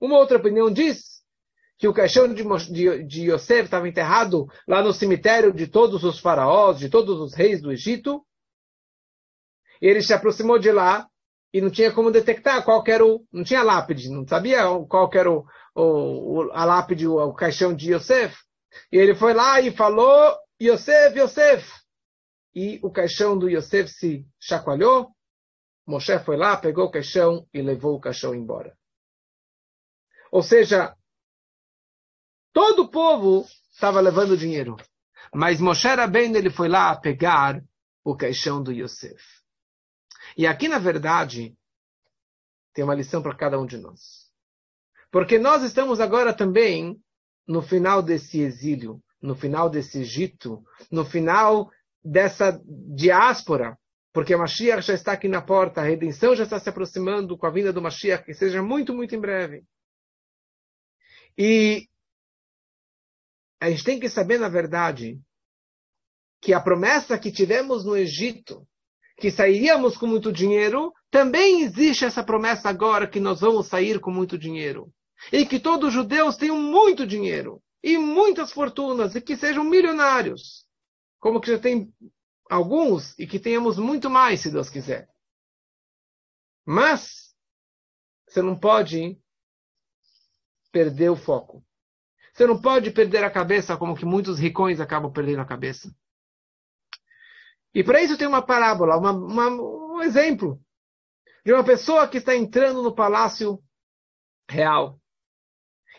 Uma 0.00 0.16
outra 0.16 0.38
opinião 0.38 0.72
diz 0.72 1.22
que 1.76 1.86
o 1.86 1.92
caixão 1.92 2.32
de, 2.32 2.42
de, 2.72 3.04
de 3.04 3.30
Yosef 3.30 3.64
estava 3.66 3.86
enterrado 3.86 4.50
lá 4.66 4.82
no 4.82 4.94
cemitério 4.94 5.52
de 5.52 5.66
todos 5.66 6.02
os 6.02 6.18
faraós, 6.18 6.78
de 6.78 6.88
todos 6.88 7.20
os 7.20 7.34
reis 7.34 7.60
do 7.60 7.70
Egito. 7.70 8.25
Ele 9.80 10.02
se 10.02 10.12
aproximou 10.12 10.58
de 10.58 10.70
lá 10.70 11.08
e 11.52 11.60
não 11.60 11.70
tinha 11.70 11.92
como 11.92 12.10
detectar 12.10 12.64
qual 12.64 12.82
era 12.86 13.04
o. 13.04 13.24
Não 13.32 13.44
tinha 13.44 13.62
lápide, 13.62 14.10
não 14.10 14.26
sabia 14.26 14.64
qual 14.88 15.10
era 15.14 15.30
o, 15.30 15.46
o, 15.74 16.50
a 16.52 16.64
lápide, 16.64 17.06
o, 17.06 17.16
o 17.16 17.34
caixão 17.34 17.74
de 17.74 17.92
Yosef. 17.94 18.36
E 18.92 18.96
ele 18.96 19.14
foi 19.14 19.32
lá 19.32 19.60
e 19.60 19.70
falou, 19.70 20.36
Yosef, 20.60 21.18
Yosef. 21.18 21.70
E 22.54 22.80
o 22.82 22.90
caixão 22.90 23.38
do 23.38 23.48
Yosef 23.48 23.88
se 23.88 24.26
chacoalhou. 24.40 25.10
Moshe 25.86 26.18
foi 26.20 26.36
lá, 26.36 26.56
pegou 26.56 26.86
o 26.86 26.90
caixão 26.90 27.46
e 27.54 27.62
levou 27.62 27.94
o 27.94 28.00
caixão 28.00 28.34
embora. 28.34 28.76
Ou 30.32 30.42
seja, 30.42 30.96
todo 32.52 32.84
o 32.84 32.90
povo 32.90 33.46
estava 33.70 34.00
levando 34.00 34.36
dinheiro. 34.36 34.76
Mas 35.32 35.60
Moshe 35.60 35.88
bem, 36.10 36.34
ele 36.34 36.50
foi 36.50 36.68
lá 36.68 36.96
pegar 36.96 37.62
o 38.02 38.16
caixão 38.16 38.62
do 38.62 38.72
Yosef. 38.72 39.22
E 40.36 40.46
aqui, 40.46 40.68
na 40.68 40.78
verdade, 40.78 41.54
tem 42.72 42.84
uma 42.84 42.94
lição 42.94 43.22
para 43.22 43.36
cada 43.36 43.58
um 43.58 43.66
de 43.66 43.76
nós. 43.76 44.30
Porque 45.10 45.38
nós 45.38 45.62
estamos 45.62 46.00
agora 46.00 46.32
também 46.32 47.00
no 47.46 47.62
final 47.62 48.02
desse 48.02 48.40
exílio, 48.40 49.02
no 49.20 49.34
final 49.34 49.70
desse 49.70 50.00
Egito, 50.00 50.64
no 50.90 51.04
final 51.04 51.70
dessa 52.04 52.60
diáspora, 52.94 53.78
porque 54.12 54.32
a 54.32 54.38
Mashiach 54.38 54.82
já 54.82 54.94
está 54.94 55.12
aqui 55.12 55.28
na 55.28 55.42
porta, 55.42 55.80
a 55.80 55.84
redenção 55.84 56.34
já 56.34 56.44
está 56.44 56.58
se 56.58 56.68
aproximando 56.68 57.36
com 57.36 57.46
a 57.46 57.50
vinda 57.50 57.72
do 57.72 57.82
Mashiach, 57.82 58.24
que 58.24 58.32
seja 58.32 58.62
muito, 58.62 58.94
muito 58.94 59.14
em 59.14 59.20
breve. 59.20 59.64
E 61.36 61.88
a 63.60 63.70
gente 63.70 63.84
tem 63.84 64.00
que 64.00 64.08
saber, 64.08 64.38
na 64.38 64.48
verdade, 64.48 65.20
que 66.40 66.54
a 66.54 66.60
promessa 66.60 67.18
que 67.18 67.32
tivemos 67.32 67.84
no 67.84 67.96
Egito, 67.96 68.66
que 69.16 69.30
sairíamos 69.30 69.96
com 69.96 70.06
muito 70.06 70.32
dinheiro, 70.32 70.92
também 71.10 71.62
existe 71.62 72.04
essa 72.04 72.22
promessa 72.22 72.68
agora 72.68 73.06
que 73.06 73.18
nós 73.18 73.40
vamos 73.40 73.66
sair 73.66 73.98
com 73.98 74.10
muito 74.10 74.36
dinheiro 74.36 74.92
e 75.32 75.46
que 75.46 75.58
todos 75.58 75.88
os 75.88 75.94
judeus 75.94 76.36
tenham 76.36 76.60
muito 76.60 77.06
dinheiro 77.06 77.62
e 77.82 77.96
muitas 77.96 78.52
fortunas 78.52 79.14
e 79.14 79.20
que 79.20 79.36
sejam 79.36 79.64
milionários, 79.64 80.66
como 81.18 81.40
que 81.40 81.50
já 81.50 81.58
tem 81.58 81.92
alguns 82.50 83.18
e 83.18 83.26
que 83.26 83.38
tenhamos 83.38 83.78
muito 83.78 84.10
mais, 84.10 84.40
se 84.40 84.50
Deus 84.50 84.68
quiser. 84.68 85.08
Mas 86.64 87.34
você 88.28 88.42
não 88.42 88.58
pode 88.58 89.18
perder 90.70 91.10
o 91.10 91.16
foco. 91.16 91.64
Você 92.34 92.46
não 92.46 92.60
pode 92.60 92.90
perder 92.90 93.24
a 93.24 93.30
cabeça 93.30 93.76
como 93.78 93.96
que 93.96 94.04
muitos 94.04 94.38
ricões 94.38 94.78
acabam 94.78 95.10
perdendo 95.10 95.40
a 95.40 95.46
cabeça. 95.46 95.90
E 97.76 97.84
para 97.84 98.02
isso 98.02 98.16
tem 98.16 98.26
uma 98.26 98.40
parábola, 98.40 98.96
uma, 98.96 99.10
uma, 99.10 99.50
um 99.50 100.02
exemplo 100.02 100.58
de 101.44 101.52
uma 101.52 101.62
pessoa 101.62 102.08
que 102.08 102.16
está 102.16 102.34
entrando 102.34 102.82
no 102.82 102.94
palácio 102.94 103.62
real. 104.48 104.98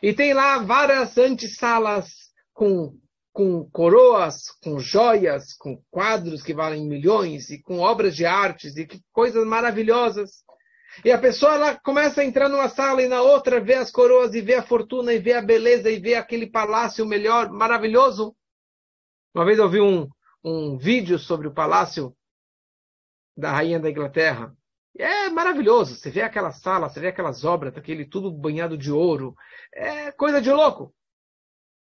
E 0.01 0.11
tem 0.11 0.33
lá 0.33 0.57
várias 0.57 1.15
antessalas 1.19 2.31
com, 2.51 2.97
com 3.31 3.69
coroas, 3.69 4.49
com 4.63 4.79
joias, 4.79 5.53
com 5.53 5.79
quadros 5.91 6.41
que 6.41 6.51
valem 6.51 6.83
milhões 6.83 7.51
e 7.51 7.61
com 7.61 7.77
obras 7.77 8.15
de 8.15 8.25
artes 8.25 8.75
e 8.75 8.87
coisas 9.13 9.45
maravilhosas. 9.45 10.43
E 11.05 11.11
a 11.11 11.19
pessoa 11.19 11.53
ela 11.53 11.79
começa 11.79 12.21
a 12.21 12.25
entrar 12.25 12.49
numa 12.49 12.69
sala 12.69 13.03
e 13.03 13.07
na 13.07 13.21
outra 13.21 13.61
vê 13.61 13.75
as 13.75 13.91
coroas 13.91 14.33
e 14.33 14.41
vê 14.41 14.55
a 14.55 14.63
fortuna 14.63 15.13
e 15.13 15.19
vê 15.19 15.33
a 15.33 15.43
beleza 15.43 15.91
e 15.91 15.99
vê 15.99 16.15
aquele 16.15 16.49
palácio 16.49 17.05
melhor, 17.05 17.51
maravilhoso. 17.51 18.35
Uma 19.31 19.45
vez 19.45 19.59
eu 19.59 19.69
vi 19.69 19.79
um, 19.79 20.07
um 20.47 20.77
vídeo 20.77 21.19
sobre 21.19 21.47
o 21.47 21.53
palácio 21.53 22.15
da 23.35 23.51
rainha 23.51 23.79
da 23.79 23.89
Inglaterra. 23.89 24.55
É 24.97 25.29
maravilhoso. 25.29 25.95
Você 25.95 26.09
vê 26.09 26.21
aquela 26.21 26.51
sala, 26.51 26.89
você 26.89 26.99
vê 26.99 27.07
aquelas 27.07 27.43
obras, 27.43 27.75
aquele 27.75 28.05
tudo 28.05 28.31
banhado 28.31 28.77
de 28.77 28.91
ouro. 28.91 29.35
É 29.73 30.11
coisa 30.11 30.41
de 30.41 30.49
louco. 30.49 30.95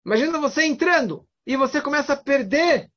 Imagina 0.05 0.39
você 0.39 0.65
entrando 0.67 1.27
e 1.47 1.57
você 1.57 1.81
começa 1.81 2.13
a 2.13 2.17
perder 2.17 2.91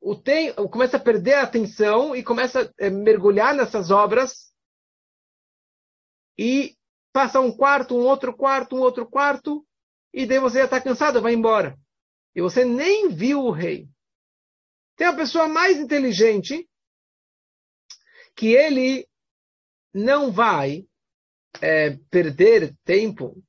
o 0.00 0.14
tem, 0.14 0.52
começa 0.70 0.96
a 0.96 1.00
perder 1.00 1.34
a 1.34 1.42
atenção 1.42 2.14
e 2.14 2.22
começa 2.22 2.62
a 2.62 2.84
é, 2.84 2.90
mergulhar 2.90 3.54
nessas 3.54 3.90
obras 3.90 4.52
e 6.38 6.76
passa 7.12 7.40
um 7.40 7.50
quarto, 7.50 7.96
um 7.96 8.04
outro 8.04 8.34
quarto, 8.34 8.76
um 8.76 8.80
outro 8.80 9.06
quarto 9.06 9.66
e 10.12 10.26
daí 10.26 10.38
você 10.38 10.58
já 10.58 10.64
está 10.64 10.80
cansado, 10.80 11.20
vai 11.20 11.34
embora. 11.34 11.78
E 12.34 12.40
você 12.40 12.64
nem 12.64 13.08
viu 13.08 13.42
o 13.42 13.50
rei. 13.50 13.88
Tem 14.96 15.06
uma 15.06 15.16
pessoa 15.16 15.46
mais 15.46 15.78
inteligente 15.78 16.68
que 18.34 18.48
ele 18.48 19.06
não 19.92 20.32
vai 20.32 20.86
é, 21.60 21.96
perder 22.10 22.74
tempo 22.84 23.42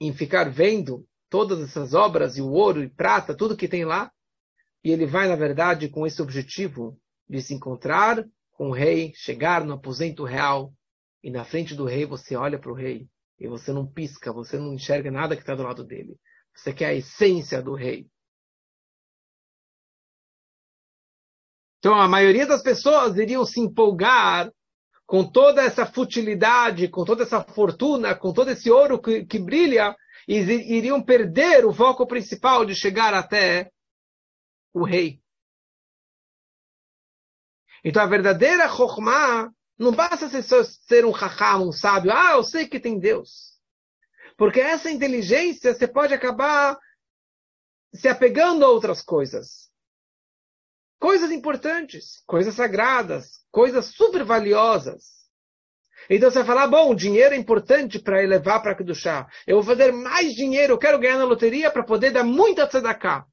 em 0.00 0.12
ficar 0.12 0.50
vendo 0.50 1.06
todas 1.28 1.60
essas 1.60 1.92
obras 1.92 2.36
e 2.36 2.42
o 2.42 2.50
ouro 2.50 2.82
e 2.82 2.88
prata, 2.88 3.36
tudo 3.36 3.56
que 3.56 3.68
tem 3.68 3.84
lá, 3.84 4.12
e 4.82 4.90
ele 4.90 5.06
vai, 5.06 5.28
na 5.28 5.36
verdade, 5.36 5.88
com 5.88 6.06
esse 6.06 6.22
objetivo 6.22 6.98
de 7.28 7.42
se 7.42 7.52
encontrar 7.52 8.24
com 8.52 8.68
o 8.68 8.72
rei, 8.72 9.12
chegar 9.14 9.64
no 9.64 9.74
aposento 9.74 10.24
real, 10.24 10.72
e 11.22 11.30
na 11.30 11.44
frente 11.44 11.74
do 11.74 11.84
rei 11.84 12.06
você 12.06 12.36
olha 12.36 12.58
para 12.58 12.70
o 12.70 12.74
rei 12.74 13.08
e 13.38 13.46
você 13.46 13.72
não 13.72 13.86
pisca, 13.86 14.32
você 14.32 14.56
não 14.56 14.72
enxerga 14.72 15.10
nada 15.10 15.36
que 15.36 15.42
está 15.42 15.54
do 15.54 15.62
lado 15.62 15.84
dele. 15.84 16.16
Você 16.54 16.72
quer 16.72 16.86
a 16.86 16.94
essência 16.94 17.62
do 17.62 17.74
rei. 17.74 18.08
Então 21.78 21.94
a 21.94 22.08
maioria 22.08 22.46
das 22.46 22.62
pessoas 22.62 23.16
iriam 23.16 23.44
se 23.44 23.60
empolgar 23.60 24.52
com 25.06 25.24
toda 25.24 25.62
essa 25.62 25.86
futilidade, 25.86 26.88
com 26.88 27.04
toda 27.04 27.22
essa 27.22 27.42
fortuna, 27.42 28.14
com 28.14 28.32
todo 28.32 28.50
esse 28.50 28.70
ouro 28.70 29.00
que, 29.00 29.24
que 29.24 29.38
brilha, 29.38 29.96
e 30.26 30.36
iriam 30.36 31.02
perder 31.02 31.64
o 31.64 31.72
foco 31.72 32.06
principal 32.06 32.66
de 32.66 32.74
chegar 32.74 33.14
até 33.14 33.70
o 34.74 34.84
rei. 34.84 35.22
Então 37.82 38.02
a 38.02 38.06
verdadeira 38.06 38.68
Chokhmah 38.68 39.50
não 39.78 39.92
basta 39.92 40.28
ser, 40.28 40.64
ser 40.64 41.06
um 41.06 41.14
Chacham, 41.14 41.68
um 41.68 41.72
sábio. 41.72 42.12
Ah, 42.12 42.32
eu 42.32 42.42
sei 42.42 42.66
que 42.68 42.80
tem 42.80 42.98
Deus. 42.98 43.56
Porque 44.36 44.60
essa 44.60 44.90
inteligência 44.90 45.72
você 45.72 45.86
pode 45.86 46.12
acabar 46.12 46.78
se 47.94 48.08
apegando 48.08 48.64
a 48.64 48.68
outras 48.68 49.00
coisas. 49.00 49.67
Coisas 50.98 51.30
importantes, 51.30 52.22
coisas 52.26 52.54
sagradas, 52.54 53.44
coisas 53.50 53.86
super 53.86 54.24
valiosas. 54.24 55.18
Então 56.10 56.30
você 56.30 56.38
vai 56.38 56.46
falar, 56.46 56.66
bom, 56.66 56.94
dinheiro 56.94 57.34
é 57.34 57.38
importante 57.38 57.98
para 57.98 58.22
elevar 58.22 58.62
para 58.62 58.72
a 58.72 58.94
chá. 58.94 59.28
Eu 59.46 59.56
vou 59.56 59.64
fazer 59.64 59.92
mais 59.92 60.34
dinheiro, 60.34 60.72
eu 60.72 60.78
quero 60.78 60.98
ganhar 60.98 61.18
na 61.18 61.24
loteria 61.24 61.70
para 61.70 61.84
poder 61.84 62.10
dar 62.10 62.24
muita 62.24 62.66
tzedakah. 62.66 63.26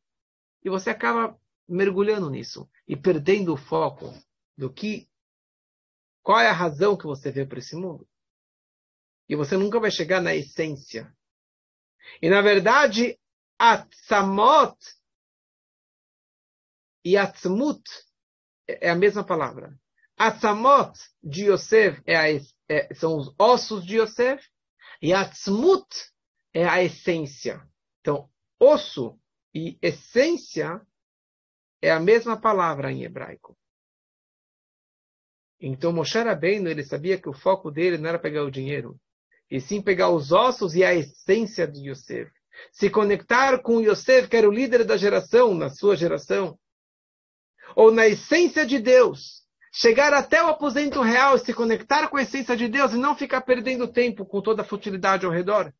E 0.63 0.69
você 0.69 0.89
acaba 0.89 1.39
mergulhando 1.67 2.29
nisso 2.29 2.69
e 2.87 2.95
perdendo 2.95 3.53
o 3.53 3.57
foco 3.57 4.13
do 4.57 4.71
que 4.71 5.07
qual 6.21 6.39
é 6.39 6.47
a 6.47 6.53
razão 6.53 6.97
que 6.97 7.05
você 7.05 7.31
veio 7.31 7.47
para 7.47 7.59
esse 7.59 7.75
mundo. 7.75 8.07
E 9.27 9.35
você 9.35 9.57
nunca 9.57 9.79
vai 9.79 9.89
chegar 9.89 10.21
na 10.21 10.35
essência. 10.35 11.11
E 12.21 12.29
na 12.29 12.41
verdade, 12.41 13.17
Atzamot 13.57 14.77
e 17.05 17.15
Atzmut 17.15 17.83
é 18.67 18.89
a 18.89 18.95
mesma 18.95 19.23
palavra. 19.23 19.79
Atzamot 20.17 20.97
de 21.23 21.51
Yosef 21.51 22.01
é 22.03 22.15
a, 22.15 22.25
é, 22.67 22.93
são 22.95 23.15
os 23.15 23.33
ossos 23.37 23.85
de 23.85 23.99
Yosef 23.99 24.43
e 24.99 25.13
Atzmut 25.13 25.87
é 26.51 26.65
a 26.65 26.83
essência. 26.83 27.61
Então, 28.01 28.27
osso 28.59 29.19
e 29.53 29.77
essência 29.81 30.81
é 31.79 31.91
a 31.91 31.99
mesma 31.99 32.39
palavra 32.39 32.91
em 32.91 33.03
hebraico. 33.03 33.55
Então 35.59 35.93
Moshe 35.93 36.17
Rabbeinu, 36.17 36.69
ele 36.69 36.83
sabia 36.83 37.21
que 37.21 37.29
o 37.29 37.33
foco 37.33 37.69
dele 37.69 37.97
não 37.97 38.09
era 38.09 38.19
pegar 38.19 38.43
o 38.43 38.51
dinheiro, 38.51 38.99
e 39.49 39.61
sim 39.61 39.81
pegar 39.81 40.09
os 40.09 40.31
ossos 40.31 40.75
e 40.75 40.83
a 40.83 40.93
essência 40.93 41.67
de 41.67 41.89
Yosef. 41.89 42.31
Se 42.71 42.89
conectar 42.89 43.59
com 43.61 43.81
Yosef, 43.81 44.27
que 44.27 44.37
era 44.37 44.49
o 44.49 44.51
líder 44.51 44.83
da 44.85 44.97
geração, 44.97 45.53
na 45.53 45.69
sua 45.69 45.95
geração, 45.95 46.57
ou 47.75 47.91
na 47.91 48.07
essência 48.07 48.65
de 48.65 48.79
Deus, 48.79 49.43
chegar 49.71 50.13
até 50.13 50.43
o 50.43 50.47
aposento 50.47 51.01
real 51.01 51.35
e 51.35 51.39
se 51.39 51.53
conectar 51.53 52.07
com 52.07 52.17
a 52.17 52.21
essência 52.21 52.55
de 52.55 52.67
Deus 52.67 52.93
e 52.93 52.97
não 52.97 53.15
ficar 53.15 53.41
perdendo 53.41 53.87
tempo 53.87 54.25
com 54.25 54.41
toda 54.41 54.61
a 54.61 54.65
futilidade 54.65 55.25
ao 55.25 55.31
redor. 55.31 55.73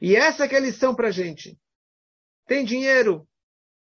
E 0.00 0.14
essa 0.14 0.44
é, 0.44 0.56
a 0.56 0.60
lição 0.60 0.94
para 0.94 1.10
gente. 1.10 1.58
Tem 2.46 2.64
dinheiro? 2.64 3.26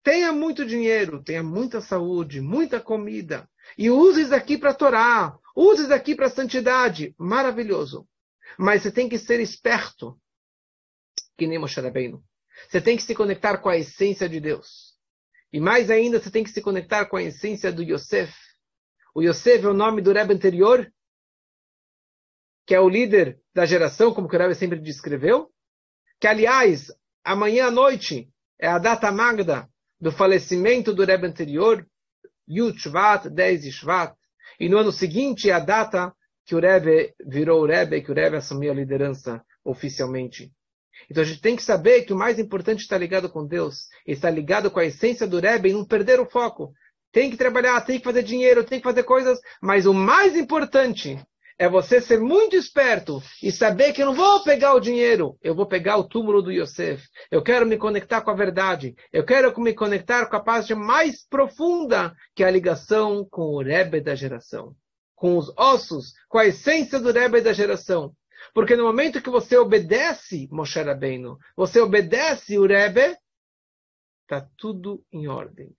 Tenha 0.03 0.33
muito 0.33 0.65
dinheiro, 0.65 1.23
tenha 1.23 1.41
muita 1.41 1.79
saúde, 1.79 2.41
muita 2.41 2.79
comida, 2.81 3.49
e 3.77 3.89
use 3.89 4.23
isso 4.23 4.35
aqui 4.35 4.57
para 4.57 4.73
Torá, 4.73 5.39
use 5.55 5.83
isso 5.83 5.93
aqui 5.93 6.13
para 6.13 6.29
santidade. 6.29 7.15
Maravilhoso. 7.17 8.05
Mas 8.57 8.83
você 8.83 8.91
tem 8.91 9.07
que 9.07 9.17
ser 9.17 9.39
esperto, 9.39 10.19
que 11.37 11.47
nem 11.47 11.57
Moshe 11.57 11.79
Rabbeinu. 11.79 12.21
Você 12.69 12.81
tem 12.81 12.97
que 12.97 13.03
se 13.03 13.15
conectar 13.15 13.57
com 13.59 13.69
a 13.69 13.77
essência 13.77 14.27
de 14.27 14.41
Deus. 14.41 14.82
E 15.53 15.59
mais 15.59 15.91
ainda, 15.91 16.19
você 16.19 16.31
tem 16.31 16.43
que 16.43 16.49
se 16.49 16.63
conectar 16.63 17.05
com 17.05 17.15
a 17.15 17.21
essência 17.21 17.71
do 17.71 17.83
Yosef. 17.83 18.33
O 19.13 19.21
Yosef 19.21 19.63
é 19.63 19.69
o 19.69 19.73
nome 19.73 20.01
do 20.01 20.11
Rebbe 20.11 20.33
anterior, 20.33 20.91
que 22.65 22.73
é 22.73 22.79
o 22.79 22.89
líder 22.89 23.39
da 23.53 23.63
geração, 23.63 24.11
como 24.11 24.27
o 24.27 24.31
Rebbe 24.31 24.55
sempre 24.55 24.79
descreveu. 24.79 25.53
Que, 26.19 26.25
aliás, 26.25 26.91
amanhã 27.23 27.67
à 27.67 27.71
noite 27.71 28.27
é 28.59 28.67
a 28.67 28.79
data 28.79 29.11
magda 29.11 29.69
do 30.01 30.11
falecimento 30.11 30.91
do 30.91 31.05
Rebbe 31.05 31.27
anterior, 31.27 31.87
Yud 32.49 32.79
Shvat, 32.79 33.29
10 33.29 33.61
de 33.61 33.71
Shvat. 33.71 34.15
E 34.59 34.67
no 34.67 34.79
ano 34.79 34.91
seguinte 34.91 35.51
é 35.51 35.53
a 35.53 35.59
data 35.59 36.15
que 36.45 36.55
o 36.55 36.59
Rebbe 36.59 37.13
virou 37.23 37.61
o 37.61 37.67
Rebbe, 37.67 38.01
que 38.01 38.11
o 38.11 38.15
Rebbe 38.15 38.37
assumiu 38.37 38.71
a 38.71 38.75
liderança 38.75 39.45
oficialmente. 39.63 40.51
Então 41.09 41.23
a 41.23 41.25
gente 41.25 41.41
tem 41.41 41.55
que 41.55 41.63
saber 41.63 42.03
que 42.03 42.13
o 42.13 42.17
mais 42.17 42.39
importante 42.39 42.81
está 42.81 42.97
ligado 42.97 43.29
com 43.29 43.45
Deus, 43.45 43.87
está 44.05 44.29
ligado 44.29 44.71
com 44.71 44.79
a 44.79 44.85
essência 44.85 45.27
do 45.27 45.39
Rebbe 45.39 45.69
e 45.69 45.73
não 45.73 45.85
perder 45.85 46.19
o 46.19 46.29
foco. 46.29 46.73
Tem 47.11 47.29
que 47.29 47.37
trabalhar, 47.37 47.79
tem 47.81 47.99
que 47.99 48.03
fazer 48.03 48.23
dinheiro, 48.23 48.63
tem 48.63 48.79
que 48.79 48.83
fazer 48.83 49.03
coisas, 49.03 49.39
mas 49.61 49.85
o 49.85 49.93
mais 49.93 50.35
importante 50.35 51.19
é 51.57 51.69
você 51.69 52.01
ser 52.01 52.19
muito 52.19 52.55
esperto 52.55 53.21
e 53.41 53.51
saber 53.51 53.93
que 53.93 54.01
eu 54.01 54.07
não 54.07 54.15
vou 54.15 54.43
pegar 54.43 54.73
o 54.73 54.79
dinheiro, 54.79 55.37
eu 55.41 55.53
vou 55.53 55.65
pegar 55.65 55.97
o 55.97 56.03
túmulo 56.03 56.41
do 56.41 56.51
Yosef. 56.51 57.07
Eu 57.29 57.43
quero 57.43 57.65
me 57.65 57.77
conectar 57.77 58.21
com 58.21 58.31
a 58.31 58.35
verdade. 58.35 58.95
Eu 59.11 59.23
quero 59.23 59.53
me 59.61 59.73
conectar 59.73 60.25
com 60.25 60.35
a 60.35 60.43
parte 60.43 60.73
mais 60.73 61.25
profunda, 61.27 62.13
que 62.35 62.43
é 62.43 62.47
a 62.47 62.51
ligação 62.51 63.25
com 63.29 63.55
o 63.55 63.61
Rebbe 63.61 64.01
da 64.01 64.15
geração. 64.15 64.75
Com 65.15 65.37
os 65.37 65.53
ossos, 65.55 66.13
com 66.27 66.37
a 66.37 66.47
essência 66.47 66.99
do 66.99 67.11
Rebbe 67.11 67.41
da 67.41 67.53
geração. 67.53 68.13
Porque 68.53 68.75
no 68.75 68.83
momento 68.83 69.21
que 69.21 69.29
você 69.29 69.57
obedece 69.57 70.47
Moshe 70.51 70.81
Rabbeinu, 70.81 71.37
você 71.55 71.79
obedece 71.79 72.57
o 72.57 72.67
Rebbe, 72.67 73.17
está 74.21 74.47
tudo 74.57 75.03
em 75.11 75.27
ordem. 75.27 75.75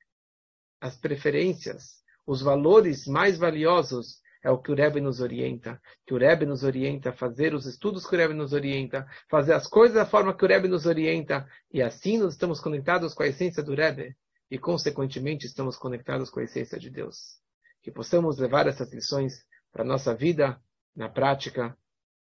As 0.81 0.97
preferências, 0.97 2.03
os 2.27 2.43
valores 2.43 3.07
mais 3.07 3.39
valiosos 3.39 4.21
é 4.43 4.51
o 4.51 4.59
que 4.59 4.71
o 4.71 4.75
Rebbe 4.75 5.01
nos 5.01 5.21
orienta, 5.21 5.81
que 6.07 6.13
o 6.13 6.19
Rebbe 6.19 6.45
nos 6.45 6.63
orienta 6.63 7.11
a 7.11 7.13
fazer 7.13 7.55
os 7.55 7.65
estudos 7.65 8.07
que 8.07 8.15
o 8.15 8.19
Rebbe 8.19 8.35
nos 8.35 8.53
orienta, 8.53 9.07
fazer 9.31 9.55
as 9.55 9.67
coisas 9.67 9.95
da 9.95 10.05
forma 10.05 10.37
que 10.37 10.45
o 10.45 10.49
Rebbe 10.49 10.69
nos 10.69 10.85
orienta, 10.85 11.49
e 11.73 11.81
assim 11.81 12.19
nós 12.19 12.35
estamos 12.35 12.61
conectados 12.61 13.15
com 13.15 13.23
a 13.23 13.29
essência 13.29 13.63
do 13.63 13.75
Rebbe, 13.75 14.15
e 14.51 14.59
consequentemente 14.59 15.47
estamos 15.47 15.79
conectados 15.79 16.29
com 16.29 16.41
a 16.41 16.45
essência 16.45 16.79
de 16.79 16.91
Deus. 16.91 17.39
Que 17.83 17.91
possamos 17.91 18.39
levar 18.39 18.67
essas 18.67 18.93
lições 18.93 19.47
para 19.73 19.83
a 19.83 19.87
nossa 19.87 20.15
vida, 20.15 20.61
na 20.95 21.09
prática. 21.09 21.77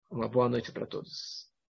Uma 0.10 0.28
boa 0.30 0.48
noite 0.48 0.72
para 0.72 0.86
todos. 0.86 1.49